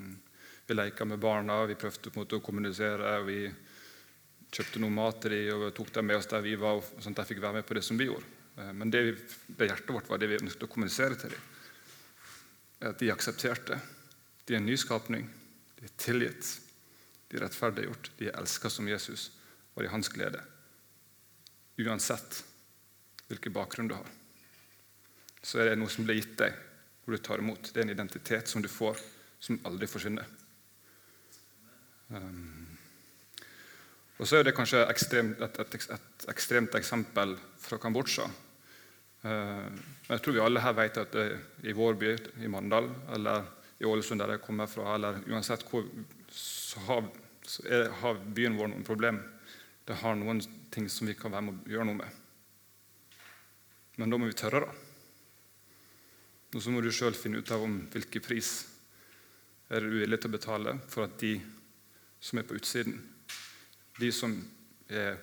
vi 0.65 0.77
leka 0.77 1.05
med 1.05 1.21
barna, 1.21 1.65
vi 1.69 1.77
prøvde 1.77 2.10
på 2.10 2.17
en 2.17 2.23
måte 2.23 2.39
å 2.39 2.45
kommunisere. 2.45 3.17
og 3.19 3.29
vi 3.29 3.41
kjøpte 4.51 4.81
noe 4.81 4.91
mat 4.91 5.21
til 5.23 5.36
dem 5.36 5.67
og 5.67 5.73
tok 5.75 5.93
dem 5.95 6.10
med 6.10 6.17
oss 6.17 6.27
der 6.27 6.41
vi 6.43 6.57
var, 6.60 6.81
sånn 6.99 7.13
at 7.13 7.21
de 7.21 7.29
fikk 7.29 7.43
være 7.43 7.60
med 7.60 7.67
på 7.67 7.77
det 7.77 7.86
som 7.86 7.99
vi 7.99 8.10
gjorde. 8.10 8.40
Eh, 8.62 8.74
men 8.74 8.91
det, 8.93 9.02
hjertet 9.58 9.89
vårt 9.89 10.10
var 10.10 10.21
det 10.21 10.30
vi 10.32 10.39
ønsket 10.41 10.67
å 10.67 10.71
kommunisere 10.71 11.17
til 11.17 11.34
dem. 11.34 11.50
At 12.91 13.02
de 13.02 13.12
aksepterte. 13.13 13.78
De 14.45 14.56
er 14.56 14.62
en 14.62 14.69
nyskapning. 14.69 15.28
De 15.78 15.88
er 15.88 15.97
tilgitt. 16.02 16.56
De 17.30 17.38
er 17.38 17.45
rettferdiggjort. 17.45 18.12
De 18.19 18.30
er 18.30 18.39
elska 18.39 18.69
som 18.69 18.89
Jesus, 18.89 19.30
og 19.76 19.86
i 19.86 19.91
hans 19.91 20.10
glede. 20.12 20.41
Uansett 21.82 22.43
hvilken 23.32 23.54
bakgrunn 23.56 23.88
du 23.88 23.95
har, 23.95 24.10
så 25.41 25.62
er 25.62 25.71
det 25.71 25.80
noe 25.80 25.89
som 25.89 26.04
blir 26.06 26.19
gitt 26.19 26.36
deg, 26.41 26.58
hvor 27.02 27.15
du 27.15 27.24
tar 27.24 27.41
imot. 27.41 27.71
Det 27.71 27.80
er 27.80 27.88
en 27.88 27.93
identitet 27.93 28.52
som 28.52 28.62
du 28.62 28.67
får, 28.69 29.00
som 29.41 29.62
aldri 29.65 29.88
forsvinner. 29.89 30.28
Um, 32.12 32.67
og 34.19 34.28
så 34.28 34.38
er 34.38 34.45
det 34.45 34.54
kanskje 34.54 34.84
ekstremt, 34.91 35.39
et, 35.41 35.60
et, 35.63 35.78
et, 35.95 36.26
ekstremt 36.30 36.76
eksempel 36.78 37.38
fra 37.63 37.80
Kambodsja. 37.82 38.28
Eh, 39.21 39.67
men 39.71 40.15
jeg 40.15 40.23
tror 40.23 40.38
vi 40.38 40.43
alle 40.43 40.63
her 40.63 40.77
vet 40.77 41.01
at 41.01 41.17
i 41.63 41.75
vår 41.77 41.99
by, 42.01 42.13
i 42.41 42.49
Mandal, 42.51 42.89
eller 43.15 43.45
i 43.81 43.86
Ålesund, 43.86 44.21
der 44.21 44.36
jeg 44.36 44.45
kommer 44.45 44.69
fra, 44.69 44.95
eller 44.95 45.21
uansett 45.29 45.65
hvor, 45.69 45.86
så 46.29 46.81
har, 46.88 47.05
så 47.41 47.65
er, 47.65 47.88
har 48.01 48.19
byen 48.34 48.57
vår 48.57 48.73
noen 48.73 48.86
problem. 48.86 49.21
Det 49.86 49.97
har 50.03 50.17
noen 50.17 50.41
ting 50.71 50.89
som 50.89 51.10
vi 51.10 51.17
kan 51.17 51.34
være 51.34 51.47
med 51.47 51.63
å 51.65 51.73
gjøre 51.73 51.88
noe 51.89 51.99
med. 52.03 52.19
Men 53.97 54.13
da 54.13 54.19
må 54.21 54.29
vi 54.29 54.38
tørre, 54.38 54.65
da. 54.65 54.88
Og 56.51 56.62
så 56.62 56.71
må 56.73 56.81
du 56.84 56.91
sjøl 56.91 57.15
finne 57.15 57.39
ut 57.39 57.51
av 57.55 57.63
om 57.63 57.77
hvilken 57.93 58.23
pris 58.25 58.51
er 59.71 59.86
du 59.86 60.01
villig 60.01 60.19
til 60.19 60.27
å 60.27 60.36
betale 60.36 60.73
for 60.91 61.05
at 61.05 61.13
de 61.21 61.38
som 62.21 62.41
er 62.41 62.47
på 62.47 62.57
utsiden, 62.60 62.97
de 63.97 64.10
som 64.13 64.34
er 64.91 65.15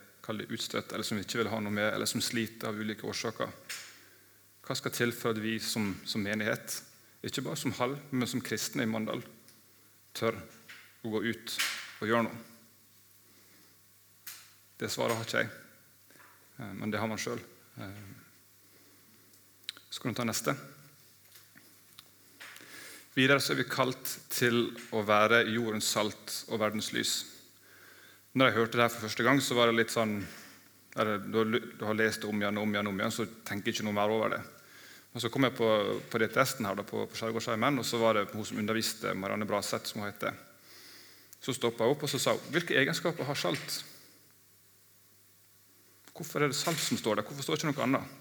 utstøtt, 0.48 0.92
eller 0.92 1.04
som 1.04 1.20
ikke 1.20 1.42
vil 1.42 1.50
ha 1.52 1.60
noe 1.60 1.72
med, 1.72 1.90
eller 1.92 2.08
som 2.08 2.22
sliter 2.24 2.70
av 2.70 2.80
ulike 2.80 3.06
årsaker. 3.08 3.52
Hva 4.68 4.76
skal 4.76 4.92
til 4.92 5.14
for 5.16 5.32
at 5.32 5.38
vi 5.40 5.54
som, 5.64 5.94
som 6.04 6.20
menighet, 6.20 6.82
ikke 7.24 7.40
bare 7.46 7.56
som 7.56 7.72
halv, 7.78 7.94
men 8.12 8.28
som 8.28 8.42
kristne 8.44 8.84
i 8.84 8.90
Mandal, 8.90 9.22
tør 10.12 10.36
å 10.36 11.12
gå 11.14 11.22
ut 11.24 11.54
og 12.02 12.10
gjøre 12.10 12.26
noe? 12.26 12.42
Det 14.78 14.90
svaret 14.92 15.16
har 15.16 15.24
ikke 15.24 15.40
jeg, 15.40 15.48
eh, 16.60 16.74
men 16.82 16.92
det 16.92 17.00
har 17.00 17.08
man 17.08 17.20
sjøl. 17.22 17.40
Så 19.88 20.02
kan 20.02 20.12
du 20.12 20.20
ta 20.20 20.26
neste. 20.28 20.52
Videre 23.16 23.40
så 23.40 23.54
er 23.54 23.62
vi 23.62 23.70
kalt 23.72 24.12
til 24.30 24.68
å 24.92 25.00
være 25.00 25.46
jordens 25.48 25.88
salt 25.96 26.42
og 26.52 26.60
verdens 26.60 26.92
lys. 26.92 27.14
Når 28.36 28.50
jeg 28.50 28.58
hørte 28.60 28.76
det 28.76 28.84
her 28.84 28.92
for 28.92 29.08
første 29.08 29.24
gang, 29.24 29.40
så 29.40 29.56
var 29.56 29.72
det 29.72 29.80
litt 29.80 29.96
sånn 29.96 30.20
eller, 30.98 31.18
du, 31.24 31.58
har 31.86 31.96
lest 31.96 32.22
det 32.22 32.28
om 32.28 32.40
igjen 32.40 32.60
og 32.60 32.68
om 32.68 32.72
igjen, 32.74 32.92
om 32.92 33.00
igjen, 33.00 33.14
så 33.14 33.26
tenker 33.48 33.72
ikke 33.72 33.86
noe 33.86 33.96
mer 33.96 34.12
over 34.12 34.36
det. 34.36 34.40
Men 35.12 35.20
Så 35.20 35.30
kom 35.32 35.46
jeg 35.46 35.56
på, 35.56 35.68
på 36.10 36.20
testen 36.28 36.66
her 36.68 36.76
da, 36.78 36.84
på, 36.86 37.06
på 37.08 37.16
Skjærgårdsheimen, 37.16 37.80
og 37.80 37.86
så 37.86 38.00
var 38.00 38.18
det 38.18 38.28
hun 38.32 38.44
som 38.44 38.60
underviste, 38.60 39.14
Marianne 39.14 39.48
Braseth, 39.48 39.88
som 39.88 40.02
hun 40.02 40.10
heter. 40.10 40.36
Så 41.40 41.54
stoppa 41.54 41.86
jeg 41.86 41.94
opp 41.94 42.04
og 42.04 42.10
så 42.10 42.20
sa 42.20 42.34
hun, 42.36 42.50
hvilke 42.52 42.76
egenskaper 42.76 43.28
har 43.28 43.38
salt. 43.38 43.78
Hvorfor 46.12 46.42
er 46.42 46.50
det 46.50 46.58
salt 46.58 46.80
som 46.82 46.98
står 46.98 47.20
der? 47.20 47.26
Hvorfor 47.26 47.46
står 47.46 47.60
ikke 47.60 47.70
noe 47.70 47.86
annet? 47.86 48.18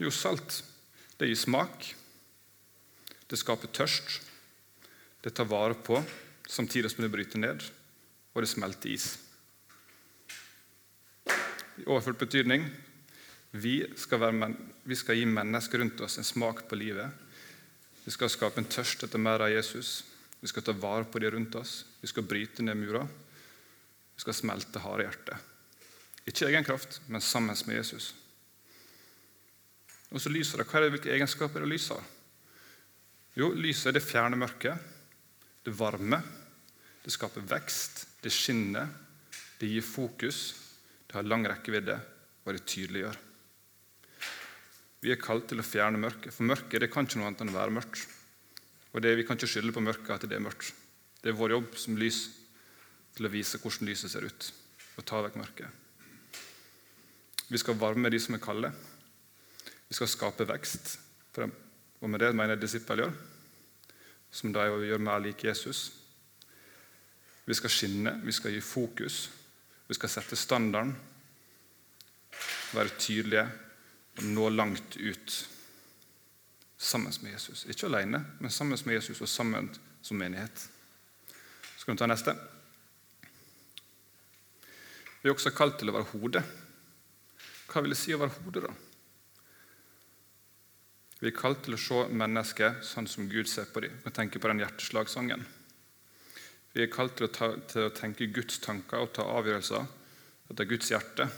Jo, 0.00 0.10
salt 0.10 0.62
det 1.20 1.28
gir 1.28 1.36
smak, 1.36 1.90
det 3.28 3.38
skaper 3.38 3.70
tørst, 3.76 4.20
det 5.20 5.34
tar 5.36 5.48
vare 5.50 5.76
på, 5.76 6.00
samtidig 6.48 6.90
som 6.90 7.04
det 7.04 7.10
bryter 7.12 7.42
ned, 7.42 7.66
og 8.32 8.42
det 8.42 8.48
smelter 8.48 8.94
is. 8.94 9.12
I 11.76 11.84
overført 11.86 12.18
betydning 12.20 12.64
vi 13.50 13.82
skal, 13.96 14.20
være, 14.22 14.52
vi 14.86 14.96
skal, 14.96 15.18
gi 15.18 15.26
mennesker 15.26 15.82
rundt 15.82 16.00
oss 16.06 16.20
en 16.20 16.26
smak 16.26 16.62
på 16.70 16.78
livet. 16.78 17.10
Vi 18.04 18.12
skal 18.14 18.30
skape 18.30 18.62
en 18.62 18.68
tørst 18.70 19.02
etter 19.02 19.18
mer 19.18 19.42
av 19.42 19.50
Jesus. 19.50 20.04
Vi 20.40 20.48
skal 20.48 20.64
ta 20.64 20.72
vare 20.72 21.04
på 21.04 21.18
de 21.18 21.32
rundt 21.34 21.56
oss. 21.58 21.80
Vi 22.00 22.08
skal 22.08 22.26
bryte 22.30 22.62
ned 22.62 22.78
murer. 22.78 23.08
Vi 24.14 24.22
skal 24.22 24.36
smelte 24.38 24.82
harde 24.84 25.08
hjerter. 25.08 25.42
Ikke 26.30 26.46
egen 26.46 26.64
kraft, 26.64 27.00
men 27.08 27.24
sammen 27.24 27.58
med 27.66 27.80
Jesus. 27.80 28.12
Og 30.10 30.22
så 30.22 30.30
lyser 30.30 30.62
det. 30.62 30.66
Hva 30.70 30.78
er 30.78 30.86
det, 30.86 30.94
Hvilke 30.94 31.14
egenskaper 31.14 31.60
er 31.60 31.66
det 31.66 31.72
lyset 31.74 31.96
har? 31.96 32.06
Jo, 33.38 33.50
lyset 33.54 33.90
er 33.90 33.98
det 33.98 34.04
fjerne 34.06 34.38
mørket. 34.38 34.78
Det 35.66 35.74
varmer. 35.74 36.22
Det 37.02 37.10
skaper 37.14 37.46
vekst. 37.50 38.04
Det 38.22 38.30
skinner. 38.30 38.86
Det 39.58 39.70
gir 39.70 39.82
fokus. 39.86 40.54
Det 41.06 41.18
har 41.18 41.26
lang 41.26 41.42
rekkevidde, 41.50 41.98
og 42.44 42.54
det 42.54 42.62
tydeliggjør. 42.70 43.18
Vi 45.00 45.12
er 45.12 45.20
kalt 45.20 45.46
til 45.48 45.62
å 45.62 45.64
fjerne 45.64 46.00
mørket, 46.00 46.32
for 46.34 46.44
mørket 46.44 46.82
det 46.82 46.90
kan 46.92 47.06
ikke 47.06 47.20
noe 47.20 47.30
annet 47.30 47.44
enn 47.44 47.52
å 47.54 47.56
være 47.56 47.76
mørkt. 47.78 48.02
Og 48.92 49.00
det, 49.00 49.16
Vi 49.16 49.24
kan 49.24 49.38
ikke 49.38 49.48
skylde 49.48 49.72
på 49.72 49.84
mørket 49.84 50.10
at 50.16 50.28
det 50.28 50.36
er 50.36 50.44
mørkt. 50.44 50.74
Det 51.22 51.30
er 51.30 51.38
vår 51.38 51.56
jobb 51.56 51.76
som 51.76 51.96
lys 51.96 52.28
til 53.16 53.26
å 53.26 53.32
vise 53.32 53.58
hvordan 53.58 53.88
lyset 53.88 54.12
ser 54.12 54.26
ut, 54.26 54.52
og 54.96 55.06
ta 55.06 55.22
vekk 55.24 55.36
mørket. 55.40 55.68
Vi 57.50 57.58
skal 57.58 57.78
varme 57.80 58.10
de 58.10 58.20
som 58.20 58.36
er 58.36 58.42
kalde. 58.42 58.70
Vi 59.88 59.96
skal 59.96 60.08
skape 60.08 60.46
vekst. 60.46 60.98
Og 62.00 62.08
med 62.08 62.20
det 62.20 62.34
mener 62.34 62.54
jeg 62.54 62.62
disippel 62.62 63.02
gjør, 63.02 63.16
som 64.30 64.52
de 64.52 64.66
gjør 64.86 65.02
mer 65.02 65.18
lik 65.24 65.44
Jesus. 65.44 65.90
Vi 67.46 67.56
skal 67.58 67.72
skinne, 67.72 68.12
vi 68.22 68.32
skal 68.32 68.54
gi 68.54 68.60
fokus, 68.62 69.24
vi 69.88 69.96
skal 69.98 70.12
sette 70.12 70.38
standarden, 70.38 70.92
være 72.70 72.94
tydelige 73.00 73.48
og 74.20 74.28
nå 74.34 74.48
langt 74.52 74.96
ut 74.96 75.36
sammen 76.80 77.12
med 77.22 77.32
Jesus. 77.32 77.66
Ikke 77.68 77.88
alene, 77.88 78.22
men 78.40 78.52
sammen 78.52 78.78
med 78.84 78.94
Jesus 78.94 79.20
og 79.20 79.28
sammen 79.28 79.68
som 80.02 80.20
menighet. 80.20 80.68
Skal 81.76 81.94
vi 81.94 81.98
ta 82.00 82.08
neste? 82.08 82.36
Vi 85.20 85.28
er 85.28 85.34
også 85.34 85.52
kalt 85.52 85.76
til 85.80 85.92
å 85.92 85.96
være 85.98 86.12
hode. 86.14 86.42
Hva 87.70 87.82
vil 87.84 87.92
det 87.92 88.00
si 88.00 88.14
å 88.16 88.20
være 88.20 88.36
hode, 88.40 88.64
da? 88.64 88.72
Vi 91.20 91.28
er 91.28 91.36
kalt 91.36 91.66
til 91.66 91.76
å 91.76 91.80
se 91.80 92.06
mennesket 92.16 92.80
sånn 92.88 93.08
som 93.10 93.28
Gud 93.28 93.48
ser 93.48 93.68
på 93.68 93.82
dem. 93.84 93.98
Kan 94.06 94.16
tenke 94.16 94.40
på 94.40 94.48
den 94.48 94.62
hjerteslagsangen. 94.62 95.44
Vi 96.72 96.84
er 96.84 96.92
kalt 96.92 97.18
til 97.18 97.28
å, 97.28 97.32
ta, 97.34 97.50
til 97.68 97.88
å 97.88 97.92
tenke 97.92 98.30
Guds 98.32 98.60
tanker 98.64 99.04
og 99.04 99.12
ta 99.16 99.26
avgjørelser 99.28 99.84
etter 100.50 100.68
Guds 100.70 100.88
hjerte. 100.92 101.28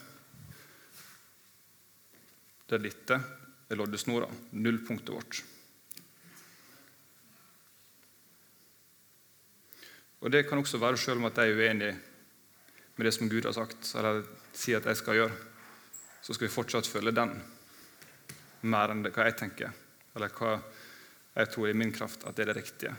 Det 2.73 2.79
dette 2.81 3.19
er 3.69 3.77
loddesnora, 3.77 4.31
nullpunktet 4.57 5.13
vårt. 5.13 5.43
Og 10.23 10.31
Det 10.31 10.47
kan 10.49 10.59
også 10.59 10.81
være 10.81 10.97
selv 10.97 11.21
om 11.21 11.29
at 11.29 11.37
jeg 11.37 11.51
er 11.51 11.61
uenig 11.61 11.93
med 12.97 13.07
det 13.07 13.13
som 13.13 13.29
Gud 13.29 13.45
har 13.45 13.53
sagt, 13.53 13.93
eller 13.99 14.23
sier 14.55 14.79
at 14.79 14.89
jeg 14.89 14.97
skal 14.97 15.19
gjøre. 15.19 15.39
Så 16.23 16.33
skal 16.33 16.47
vi 16.47 16.55
fortsatt 16.55 16.89
følge 16.89 17.13
den 17.13 17.35
mer 18.63 18.93
enn 18.95 19.03
det, 19.03 19.13
hva 19.13 19.27
jeg 19.27 19.37
tenker, 19.41 19.73
eller 20.15 20.33
hva 20.33 20.57
jeg 21.35 21.53
tror 21.53 21.69
i 21.69 21.77
min 21.77 21.93
kraft 21.93 22.25
at 22.25 22.37
det 22.37 22.47
er 22.47 22.53
det 22.53 22.61
riktige. 22.61 22.95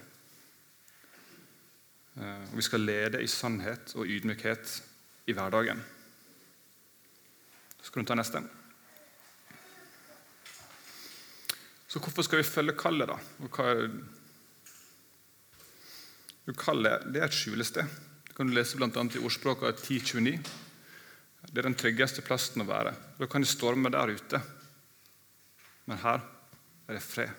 Eh, 2.20 2.44
og 2.52 2.58
vi 2.60 2.66
skal 2.66 2.86
lede 2.86 3.24
i 3.24 3.32
sannhet 3.32 3.96
og 3.96 4.06
ydmykhet 4.06 4.82
i 5.32 5.34
hverdagen. 5.34 5.80
Så 7.80 7.90
skal 7.90 8.04
du 8.04 8.12
ta 8.12 8.20
neste. 8.20 8.44
Så 11.93 12.01
hvorfor 12.01 12.25
skal 12.25 12.39
vi 12.41 12.47
følge 12.47 12.73
kallet, 12.73 13.06
da? 13.06 13.13
Og 13.45 13.53
hva 16.47 16.56
kallet 16.58 17.03
det 17.13 17.21
er 17.21 17.27
et 17.27 17.38
skjulested. 17.38 17.86
Det 18.25 18.34
kan 18.34 18.49
du 18.49 18.56
lese 18.58 18.79
bl.a. 18.79 18.89
i 18.89 19.21
ordspråket 19.21 19.77
1029. 19.84 20.41
Det 21.51 21.62
er 21.62 21.67
den 21.67 21.77
tryggeste 21.77 22.25
plassen 22.25 22.65
å 22.65 22.65
være. 22.65 22.95
Da 23.19 23.29
kan 23.29 23.45
det 23.45 23.51
storme 23.51 23.93
der 23.93 24.10
ute. 24.10 24.41
Men 25.86 26.01
her 26.01 26.25
er 26.89 26.97
det 26.97 27.06
fred. 27.06 27.29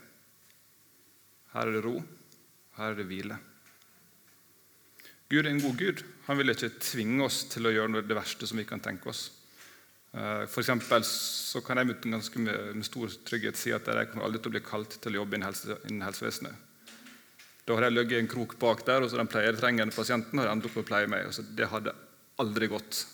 Her 1.51 1.67
er 1.67 1.75
det 1.75 1.83
ro. 1.83 1.99
Her 2.79 2.93
er 2.93 2.99
det 3.03 3.11
hvile. 3.11 3.43
Gud 5.35 5.43
er 5.43 5.51
en 5.51 5.65
god 5.67 5.83
Gud. 5.83 6.07
Han 6.29 6.39
vil 6.39 6.55
ikke 6.55 6.77
tvinge 6.79 7.27
oss 7.27 7.43
til 7.51 7.67
å 7.67 7.75
gjøre 7.75 8.07
det 8.07 8.23
verste 8.23 8.47
som 8.47 8.63
vi 8.63 8.71
kan 8.71 8.79
tenke 8.87 9.11
oss. 9.11 9.33
Eh, 10.15 10.45
for 10.47 10.63
så 10.63 11.61
kan 11.67 11.81
jeg 11.81 11.89
med, 11.89 12.05
ganske 12.07 12.39
med, 12.39 12.85
stor 12.87 13.11
trygghet 13.27 13.59
si 13.59 13.73
at 13.75 13.89
jeg 13.89 14.11
kommer 14.13 14.29
aldri 14.29 14.41
til 14.43 14.53
å 14.53 14.55
bli 14.55 14.63
kalt 14.63 14.95
til 15.03 15.17
å 15.17 15.23
jobbe 15.23 15.35
innen, 15.37 15.49
helse, 15.51 15.79
innen 15.89 16.07
helsevesenet. 16.07 16.55
Da 17.65 17.75
har 17.75 17.89
jeg 17.89 17.97
ligget 17.97 18.21
en 18.21 18.31
krok 18.31 18.59
bak 18.61 18.85
der, 18.87 19.03
og 19.03 19.11
så 19.11 19.19
den 19.19 19.31
pleietrengende 19.31 19.95
pasienten 19.95 20.39
har 20.39 20.53
endt 20.53 20.69
opp 20.69 20.77
med 20.77 20.85
å 20.85 20.91
pleie 20.91 21.11
meg. 21.11 21.31
Så 21.35 21.43
det 21.57 21.71
hadde 21.73 21.95
aldri 22.43 22.69
gått. 22.71 22.93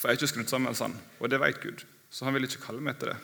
For 0.00 0.08
jeg 0.08 0.16
er 0.16 0.18
ikke 0.18 0.30
skrudd 0.32 0.50
sammen 0.50 0.74
sånn, 0.74 0.96
og 1.20 1.28
det 1.28 1.42
vet 1.42 1.60
Gud. 1.60 1.84
Så 2.10 2.24
han 2.24 2.34
vil 2.34 2.48
ikke 2.48 2.64
kalle 2.64 2.82
meg 2.82 2.96
til 2.98 3.12
det. 3.12 3.18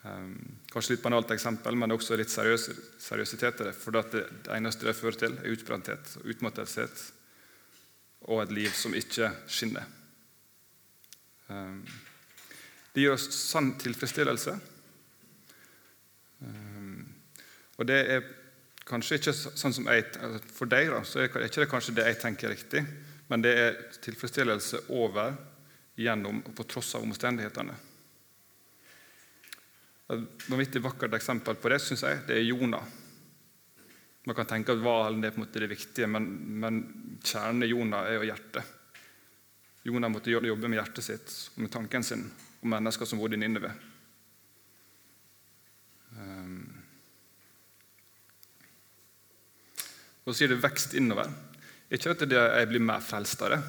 Um, 0.00 0.36
kanskje 0.72 0.94
litt 0.94 1.04
banalt 1.04 1.32
eksempel, 1.32 1.76
men 1.80 1.96
også 1.96 2.16
litt 2.20 2.30
seriøs, 2.32 2.68
seriøsitet 3.00 3.64
i 3.64 3.70
det. 3.70 3.74
For 3.76 3.96
det, 3.96 4.04
det 4.44 4.52
eneste 4.54 4.86
det 4.86 4.94
fører 5.00 5.18
til, 5.24 5.38
er 5.40 5.56
utbrenthet 5.56 6.14
og 6.20 6.28
utmattelse 6.34 6.86
og 8.28 8.42
et 8.42 8.52
liv 8.54 8.72
som 8.76 8.94
ikke 8.96 9.30
skinner. 9.50 9.86
Um, 11.48 11.80
det 12.92 13.04
gir 13.04 13.14
oss 13.14 13.28
sann 13.34 13.72
tilfredsstillelse. 13.80 14.56
Um, 16.40 17.06
og 17.78 17.88
det 17.88 18.00
er 18.16 18.26
kanskje 18.88 19.20
ikke 19.20 19.34
sånn 19.34 19.74
som 19.76 19.86
jeg, 19.90 20.06
altså 20.18 20.40
For 20.54 20.70
deg 20.70 20.90
da, 20.90 21.02
så 21.06 21.22
er 21.22 21.30
det 21.32 21.50
ikke 21.50 21.70
kanskje 21.70 21.96
det 21.98 22.08
jeg 22.08 22.20
tenker 22.22 22.50
er 22.50 22.56
riktig, 22.56 22.82
men 23.30 23.44
det 23.44 23.54
er 23.56 23.78
tilfredsstillelse 24.02 24.84
over, 24.98 25.36
gjennom 26.00 26.40
og 26.46 26.54
på 26.56 26.64
tross 26.64 26.94
av 26.96 27.04
omstendighetene. 27.04 27.74
Et 30.10 30.46
vanvittig 30.50 30.82
vakkert 30.82 31.14
eksempel 31.18 31.58
på 31.60 31.70
det 31.70 31.78
synes 31.84 32.02
jeg, 32.06 32.22
det 32.26 32.38
er 32.38 32.48
Jonah. 32.48 32.86
Man 34.28 34.36
kan 34.36 34.48
tenke 34.48 34.74
at 34.74 34.82
hvalen 34.82 35.24
er 35.24 35.32
på 35.32 35.40
en 35.40 35.46
måte 35.46 35.62
det 35.62 35.70
viktige, 35.70 36.08
men, 36.10 36.26
men 36.60 36.80
kjernen 37.24 37.64
i 37.64 37.70
Jonah 37.70 38.08
er 38.08 38.18
jo 38.18 38.28
hjertet. 38.28 38.76
Jonah 39.88 40.12
måtte 40.12 40.32
jobbe 40.32 40.68
med 40.68 40.76
hjertet 40.76 41.06
sitt 41.06 41.36
og 41.54 41.64
med 41.64 41.72
tanken 41.72 42.04
sin 42.04 42.26
om 42.60 42.74
mennesker 42.74 43.08
som 43.08 43.20
bodde 43.20 43.38
i 43.38 43.40
Ninneve. 43.40 43.70
Um, 46.18 46.66
og 50.24 50.34
så 50.34 50.42
sier 50.42 50.52
det 50.52 50.60
'vekst 50.60 50.94
innover'. 51.00 51.32
Ikke 51.90 52.12
at 52.12 52.20
jeg 52.22 52.68
blir 52.68 52.84
mer 52.84 53.00
frelst 53.00 53.40
av 53.42 53.50
det, 53.50 53.62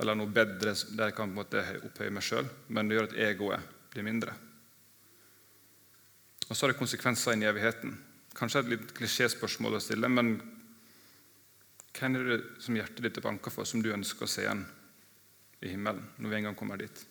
eller 0.00 0.16
noe 0.18 0.32
bedre 0.32 0.72
der 0.96 1.10
jeg 1.10 1.14
kan 1.14 1.28
på 1.28 1.30
en 1.30 1.38
måte 1.38 1.60
opphøye 1.86 2.10
meg 2.10 2.24
sjøl, 2.24 2.48
men 2.68 2.88
det 2.88 2.96
gjør 2.96 3.10
at 3.10 3.18
egoet 3.28 3.68
blir 3.92 4.02
mindre. 4.02 4.32
Og 6.48 6.56
så 6.56 6.64
har 6.64 6.72
det 6.72 6.80
konsekvenser 6.80 7.36
inn 7.36 7.44
i 7.44 7.50
evigheten. 7.50 7.94
Kanskje 8.36 8.62
et 8.62 8.70
litt 8.72 8.92
klisjéspørsmål 8.96 9.76
å 9.76 9.82
stille, 9.82 10.08
men 10.08 10.34
hvem 11.92 12.16
er 12.16 12.28
det 12.30 12.38
som 12.64 12.76
hjertet 12.76 13.04
ditt 13.04 13.18
er 13.20 13.24
banka 13.24 13.52
for, 13.52 13.68
som 13.68 13.82
du 13.84 13.92
ønsker 13.92 14.24
å 14.24 14.30
se 14.30 14.46
igjen 14.46 14.64
i 15.62 15.74
himmelen 15.74 16.06
når 16.16 16.32
vi 16.32 16.38
en 16.38 16.48
gang 16.48 16.58
kommer 16.58 16.80
dit? 16.80 17.04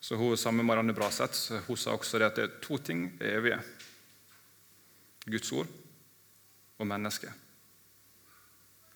Så 0.00 0.16
hun 0.16 0.36
samme 0.40 0.64
Marianne 0.64 0.94
Braseth 0.96 1.60
hun 1.66 1.76
sa 1.76 1.92
også 1.92 2.18
det 2.18 2.30
at 2.30 2.38
det 2.38 2.46
er 2.46 2.60
to 2.64 2.78
ting 2.80 3.10
er 3.20 3.36
evige. 3.36 3.58
Guds 5.28 5.52
ord 5.52 5.68
og 6.80 6.88
mennesket. 6.88 7.32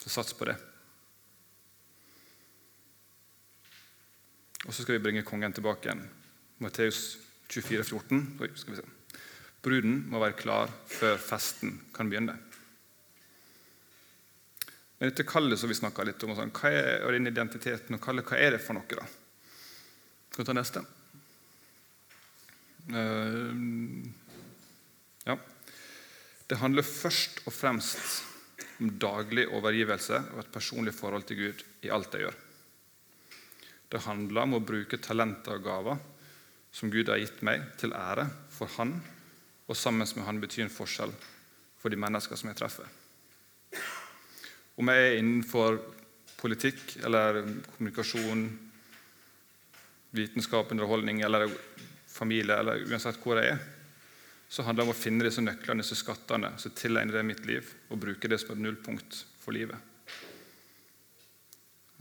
Så 0.00 0.08
sats 0.08 0.32
på 0.36 0.48
det. 0.48 0.56
Og 4.64 4.72
så 4.72 4.80
skal 4.80 4.96
vi 4.96 5.04
bringe 5.04 5.26
kongen 5.28 5.52
tilbake 5.52 5.90
igjen. 5.90 6.06
Matteus 6.64 7.18
24, 7.52 7.84
14. 7.84 8.38
Oi, 8.40 8.48
skal 8.56 8.72
vi 8.72 8.80
se. 8.80 9.03
Bruden 9.64 10.02
må 10.12 10.20
være 10.20 10.36
klar 10.36 10.72
før 10.90 11.16
festen 11.20 11.78
kan 11.94 12.10
begynne. 12.10 12.36
Men 14.98 15.10
dette 15.10 15.26
kallet 15.26 15.58
som 15.60 15.68
vi 15.68 15.76
snakka 15.78 16.04
litt 16.06 16.22
om, 16.24 16.34
sånn, 16.36 16.52
hva 16.54 16.70
er 16.70 17.02
og 17.04 17.14
den 17.16 17.28
identiteten 17.30 17.96
og 17.96 18.02
kallet, 18.04 18.26
hva 18.28 18.38
er 18.40 18.54
det 18.54 18.60
for 18.62 18.76
noe? 18.76 18.86
da? 18.88 19.06
Skal 20.30 20.44
vi 20.44 20.48
ta 20.48 20.54
neste? 20.56 20.84
Uh, 22.92 24.04
ja. 25.24 25.36
Det 26.44 26.60
handler 26.60 26.86
først 26.86 27.42
og 27.48 27.56
fremst 27.56 28.22
om 28.82 28.90
daglig 29.00 29.46
overgivelse 29.48 30.18
og 30.34 30.42
et 30.42 30.52
personlig 30.52 30.92
forhold 30.96 31.24
til 31.28 31.40
Gud 31.40 31.64
i 31.86 31.92
alt 31.94 32.16
jeg 32.16 32.26
gjør. 32.26 32.38
Det 33.94 34.02
handler 34.04 34.44
om 34.44 34.58
å 34.58 34.64
bruke 34.66 35.00
talenter 35.00 35.60
og 35.60 35.66
gaver 35.68 36.00
som 36.74 36.90
Gud 36.90 37.08
har 37.08 37.20
gitt 37.22 37.44
meg, 37.46 37.62
til 37.78 37.94
ære 37.94 38.26
for 38.50 38.72
Han 38.80 38.96
og 39.66 39.76
sammen 39.76 40.06
med 40.16 40.26
han 40.26 40.40
betyr 40.42 40.66
en 40.66 40.72
forskjell 40.72 41.12
for 41.80 41.92
de 41.92 42.00
mennesker 42.00 42.36
som 42.36 42.50
jeg 42.50 42.58
treffer. 42.58 42.88
Om 44.80 44.90
jeg 44.90 45.04
er 45.06 45.18
innenfor 45.20 45.78
politikk 46.40 46.98
eller 47.04 47.40
kommunikasjon, 47.76 48.44
vitenskap, 50.14 50.70
underholdning 50.72 51.22
eller 51.26 51.48
familie, 52.10 52.58
eller 52.58 52.84
uansett 52.88 53.18
hvor 53.22 53.40
jeg 53.40 53.54
er, 53.54 53.62
så 54.48 54.62
handler 54.62 54.84
det 54.84 54.90
om 54.90 54.94
å 54.94 54.98
finne 54.98 55.26
disse 55.26 55.42
nøklene, 55.42 55.82
disse 55.82 55.98
skattene, 55.98 56.52
så 56.60 56.70
tilegne 56.76 57.14
det 57.14 57.24
mitt 57.26 57.42
liv 57.48 57.72
og 57.88 57.98
bruke 58.02 58.28
det 58.30 58.38
som 58.42 58.52
et 58.54 58.62
nullpunkt 58.62 59.24
for 59.42 59.56
livet. 59.56 59.78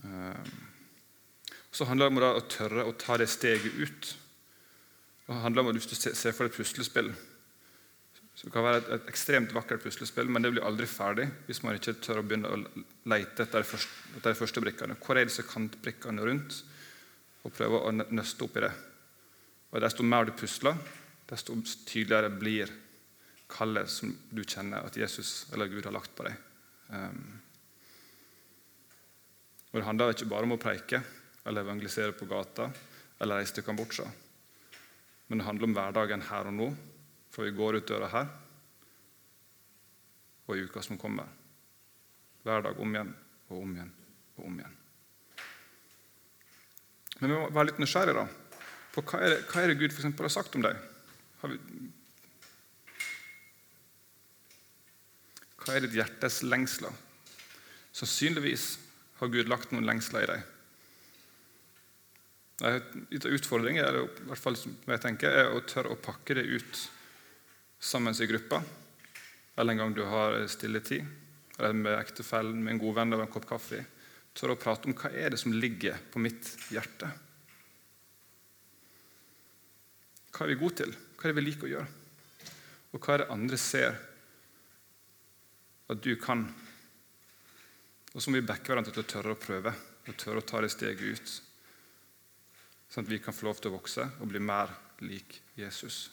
Ehm, 0.04 0.52
så 1.73 1.88
handler 1.89 2.10
det 2.10 2.13
om 2.13 2.23
å 2.28 2.47
tørre 2.52 2.86
å 2.86 2.95
ta 2.99 3.17
det 3.17 3.30
steget 3.32 3.80
ut. 3.80 4.10
Det 5.26 5.39
handler 5.45 5.63
om 5.63 5.71
at 5.71 5.80
du 5.80 5.95
ser 5.95 6.36
for 6.36 6.45
deg 6.45 6.52
et 6.52 6.60
puslespill 6.60 7.13
så 8.34 8.48
Det 8.48 8.54
kan 8.54 8.65
være 8.65 8.80
et, 8.82 8.88
et, 8.96 9.10
ekstremt 9.12 9.52
vakkert 9.54 9.84
puslespill, 9.84 10.30
men 10.30 10.41
det 10.41 10.56
blir 10.56 10.65
aldri 10.65 10.88
ferdig 10.89 11.28
hvis 11.46 11.62
man 11.63 11.78
ikke 11.78 11.93
tør 12.02 12.24
å 12.24 12.26
begynne 12.26 12.50
å 12.50 12.86
lete 13.12 13.46
etter 13.46 13.65
første, 13.67 14.08
etter 14.17 14.34
de 14.34 14.39
første 14.39 14.63
brikkene. 14.63 14.98
Hvor 14.98 15.19
er 15.19 15.30
disse 15.30 15.46
kantbrikkene 15.46 16.26
rundt? 16.26 16.63
Og 17.43 17.54
prøve 17.54 17.82
å 17.84 17.91
nøste 17.93 18.46
opp 18.46 18.58
i 18.58 18.63
det. 18.63 18.72
Og 19.74 19.82
Desto 19.84 20.06
mer 20.08 20.26
du 20.26 20.32
pusler, 20.38 20.78
desto 21.30 21.56
tydeligere 21.86 22.32
blir 22.34 22.72
kallet 23.54 23.91
som 23.91 24.10
du 24.32 24.41
kjenner 24.41 24.88
at 24.88 24.98
Jesus 24.98 25.46
eller 25.54 25.69
Gud 25.69 25.86
har 25.86 25.93
lagt 25.93 26.13
på 26.15 26.26
deg. 26.26 26.38
Um, 26.89 27.26
og 29.72 29.80
Det 29.80 29.86
handler 29.88 30.13
ikke 30.13 30.30
bare 30.32 30.48
om 30.48 30.56
å 30.56 30.62
preike 30.62 31.02
eller 31.43 31.65
evangelisere 31.65 32.15
på 32.17 32.30
gata 32.30 32.69
eller 33.22 33.41
reise 33.41 33.58
til 33.58 33.65
Kambodsja. 33.65 34.08
Men 35.28 35.41
det 35.41 35.48
handler 35.48 35.69
om 35.69 35.78
hverdagen 35.78 36.26
her 36.30 36.50
og 36.50 36.58
nå, 36.58 36.67
for 37.34 37.48
vi 37.48 37.56
går 37.58 37.80
ut 37.80 37.89
døra 37.89 38.12
her 38.13 38.30
og 40.43 40.58
i 40.58 40.63
uka 40.67 40.84
som 40.84 41.00
kommer. 41.00 41.28
Hver 42.43 42.65
dag 42.65 42.80
om 42.84 42.93
igjen 42.93 43.12
og 43.50 43.60
om 43.62 43.76
igjen 43.76 43.91
og 44.38 44.48
om 44.50 44.58
igjen. 44.60 44.78
Men 47.19 47.32
vi 47.32 47.38
må 47.38 47.50
være 47.56 47.69
litt 47.72 47.80
nysgjerrige 47.80 48.19
da, 48.19 48.26
på 48.93 49.04
hva 49.08 49.22
er 49.24 49.32
det, 49.32 49.41
hva 49.48 49.62
er 49.62 49.72
det 49.72 49.80
Gud 49.80 49.93
for 49.93 50.04
eksempel, 50.04 50.28
har 50.28 50.34
sagt 50.34 50.58
om 50.58 50.65
deg. 50.65 50.80
Vi, 51.43 51.60
hva 55.63 55.76
er 55.76 55.86
ditt 55.86 55.96
hjertes 55.96 56.41
lengsler? 56.43 56.98
Sannsynligvis 57.96 58.65
har 59.22 59.32
Gud 59.32 59.48
lagt 59.52 59.72
noen 59.72 59.88
lengsler 59.88 60.26
i 60.26 60.32
deg. 60.34 60.50
En 62.63 63.32
utfordring 63.32 63.80
er, 63.82 64.02
i 64.04 64.28
hvert 64.28 64.41
fall 64.41 64.60
som 64.60 64.76
jeg 64.88 65.02
tenker, 65.04 65.32
er 65.32 65.56
å 65.56 65.63
tørre 65.67 65.96
å 65.96 66.02
pakke 66.04 66.36
det 66.38 66.43
ut 66.52 66.84
sammen 67.84 68.15
i 68.22 68.28
gruppa, 68.28 68.62
eller 69.56 69.74
en 69.74 69.78
gang 69.78 69.93
du 69.93 70.06
har 70.08 70.38
stilletid, 70.48 71.04
eller 71.60 71.74
med 71.74 72.00
ektefellen, 72.00 72.63
med 72.63 72.78
en 72.78 72.82
god 72.82 72.96
venn 72.96 73.13
over 73.13 73.28
en 73.28 73.34
kopp 73.34 73.50
kaffe. 73.50 73.84
tør 74.34 74.56
å 74.56 74.58
prate 74.58 74.89
om 74.89 74.96
hva 74.98 75.12
er 75.13 75.30
det 75.30 75.38
som 75.38 75.54
ligger 75.54 76.00
på 76.10 76.19
mitt 76.19 76.48
hjerte. 76.74 77.12
Hva 80.34 80.48
er 80.48 80.50
vi 80.50 80.58
gode 80.58 80.80
til? 80.80 80.96
Hva 81.13 81.28
er 81.28 81.34
det 81.34 81.38
vi 81.38 81.46
liker 81.46 81.67
å 81.67 81.74
gjøre? 81.76 81.91
Og 82.93 83.04
hva 83.04 83.13
er 83.13 83.22
det 83.22 83.30
andre 83.36 83.60
ser 83.62 84.00
at 85.93 86.02
du 86.02 86.15
kan? 86.17 86.48
Og 88.13 88.17
så 88.17 88.32
må 88.32 88.39
vi 88.39 88.48
backe 88.48 88.72
hverandre 88.72 88.96
til 88.96 89.06
å 89.06 89.12
tørre 89.12 89.36
å 89.36 89.41
prøve 89.43 89.76
og 90.08 90.17
tørre 90.17 90.41
å 90.41 90.48
ta 90.50 90.63
det 90.63 90.74
steget 90.74 91.06
ut. 91.13 91.38
Sånn 92.89 93.06
at 93.06 93.13
vi 93.13 93.22
kan 93.22 93.38
få 93.38 93.52
lov 93.52 93.62
til 93.62 93.69
å 93.69 93.78
vokse 93.78 94.10
og 94.17 94.30
bli 94.34 94.41
mer 94.41 94.74
lik 95.06 95.43
Jesus. 95.60 96.08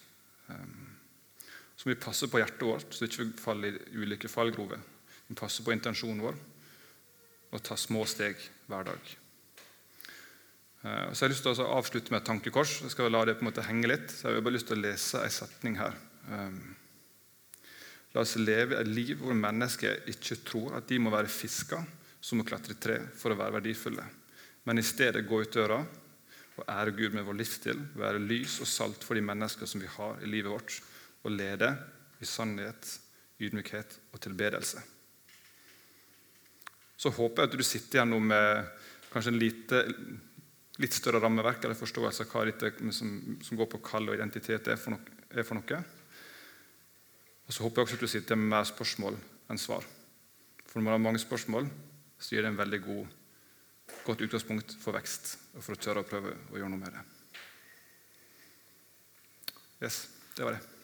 Um, 0.49 1.00
så 1.81 1.89
vi 1.89 1.97
passe 1.97 2.29
på 2.29 2.37
hjertet 2.43 2.67
vårt, 2.69 2.93
så 2.93 3.07
vi 3.07 3.09
ikke 3.09 3.41
faller 3.41 3.79
i 3.79 4.03
ulike 4.03 4.29
fallgrover. 4.29 4.83
Vi 5.25 5.33
må 5.33 5.39
passe 5.41 5.65
på 5.65 5.73
intensjonen 5.73 6.21
vår 6.27 6.37
og 7.51 7.63
ta 7.65 7.77
små 7.81 8.03
steg 8.05 8.37
hver 8.69 8.85
dag. 8.91 9.15
Eh, 10.85 11.07
så 11.09 11.17
jeg 11.17 11.25
har 11.25 11.33
lyst 11.33 11.47
til 11.47 11.63
å 11.65 11.71
avslutte 11.79 12.13
med 12.13 12.21
et 12.21 12.29
tankekors. 12.29 12.75
Jeg 12.85 12.93
skal 12.93 13.09
la 13.09 13.25
det 13.25 13.39
på 13.39 13.47
en 13.47 13.49
måte 13.49 13.65
henge 13.65 13.89
litt. 13.89 14.13
så 14.13 14.29
Jeg 14.29 14.39
har 14.39 14.45
bare 14.45 14.59
lyst 14.59 14.69
til 14.69 14.77
å 14.77 14.85
lese 14.85 15.25
en 15.25 15.33
setning 15.33 15.81
her. 15.81 15.97
Eh, 16.29 16.61
la 18.13 18.27
oss 18.27 18.37
leve 18.37 18.77
et 18.77 18.93
liv 18.93 19.17
hvor 19.25 19.41
mennesker 19.41 20.05
ikke 20.13 20.39
tror 20.45 20.77
at 20.77 20.89
de 20.93 21.01
må 21.01 21.15
være 21.15 21.33
fisker 21.33 21.89
som 22.21 22.41
må 22.41 22.45
klatre 22.45 22.77
i 22.77 22.81
tre 22.81 22.99
for 23.17 23.33
å 23.33 23.41
være 23.41 23.57
verdifulle, 23.57 24.05
men 24.69 24.79
i 24.79 24.85
stedet 24.85 25.25
gå 25.25 25.41
ut 25.41 25.55
døra 25.57 25.81
og 25.81 26.67
ære 26.69 26.93
Gud 26.93 27.15
med 27.17 27.25
vår 27.25 27.39
livsstil, 27.39 27.79
være 27.97 28.21
lys 28.21 28.59
og 28.61 28.69
salt 28.69 29.07
for 29.07 29.17
de 29.17 29.25
mennesker 29.25 29.65
som 29.71 29.81
vi 29.81 29.89
har 29.89 30.21
i 30.21 30.29
livet 30.29 30.53
vårt, 30.53 30.75
og 31.25 31.35
lede 31.35 31.71
i 32.21 32.29
sannhet, 32.29 32.97
ydmykhet 33.41 33.99
og 34.13 34.21
tilbedelse. 34.21 34.83
Så 37.01 37.13
håper 37.17 37.43
jeg 37.43 37.51
at 37.51 37.57
du 37.57 37.65
sitter 37.65 38.01
igjen 38.01 38.13
nå 38.13 38.19
med 38.21 38.75
kanskje 39.11 39.33
en 39.33 39.41
lite 39.41 39.85
litt 40.81 40.97
større 40.97 41.21
rammeverk 41.21 41.65
eller 41.65 41.77
forståelse 41.77 42.25
av 42.25 42.33
hva 42.33 42.45
dette 42.49 42.93
som, 42.97 43.13
som 43.45 43.59
går 43.59 43.69
på 43.73 43.83
kall 43.85 44.09
og 44.09 44.17
identitet 44.17 44.69
er 44.73 44.81
for, 44.81 44.95
noe, 44.95 45.17
er 45.33 45.45
for 45.45 45.59
noe. 45.59 45.81
Og 47.49 47.55
så 47.57 47.65
håper 47.65 47.81
jeg 47.81 47.89
også 47.89 47.99
at 47.99 48.05
du 48.05 48.13
sitter 48.15 48.41
med 48.41 48.53
mer 48.55 48.69
spørsmål 48.69 49.17
enn 49.51 49.61
svar. 49.61 49.85
For 50.71 50.79
når 50.79 50.87
man 50.87 50.95
har 50.95 51.05
mange 51.09 51.23
spørsmål, 51.23 51.69
så 52.21 52.35
gir 52.35 52.45
det 52.45 52.53
en 52.53 52.61
veldig 52.61 52.81
god, 52.85 53.15
godt 54.07 54.27
utgangspunkt 54.29 54.77
for 54.81 54.97
vekst 54.97 55.35
og 55.57 55.65
for 55.65 55.77
å 55.77 55.81
tørre 55.83 56.05
å 56.05 56.09
prøve 56.09 56.37
å 56.53 56.61
gjøre 56.61 56.73
noe 56.73 56.85
med 56.85 56.95
det. 56.97 57.07
Yes, 59.81 60.05
det 60.37 60.47
var 60.47 60.57
det. 60.57 60.80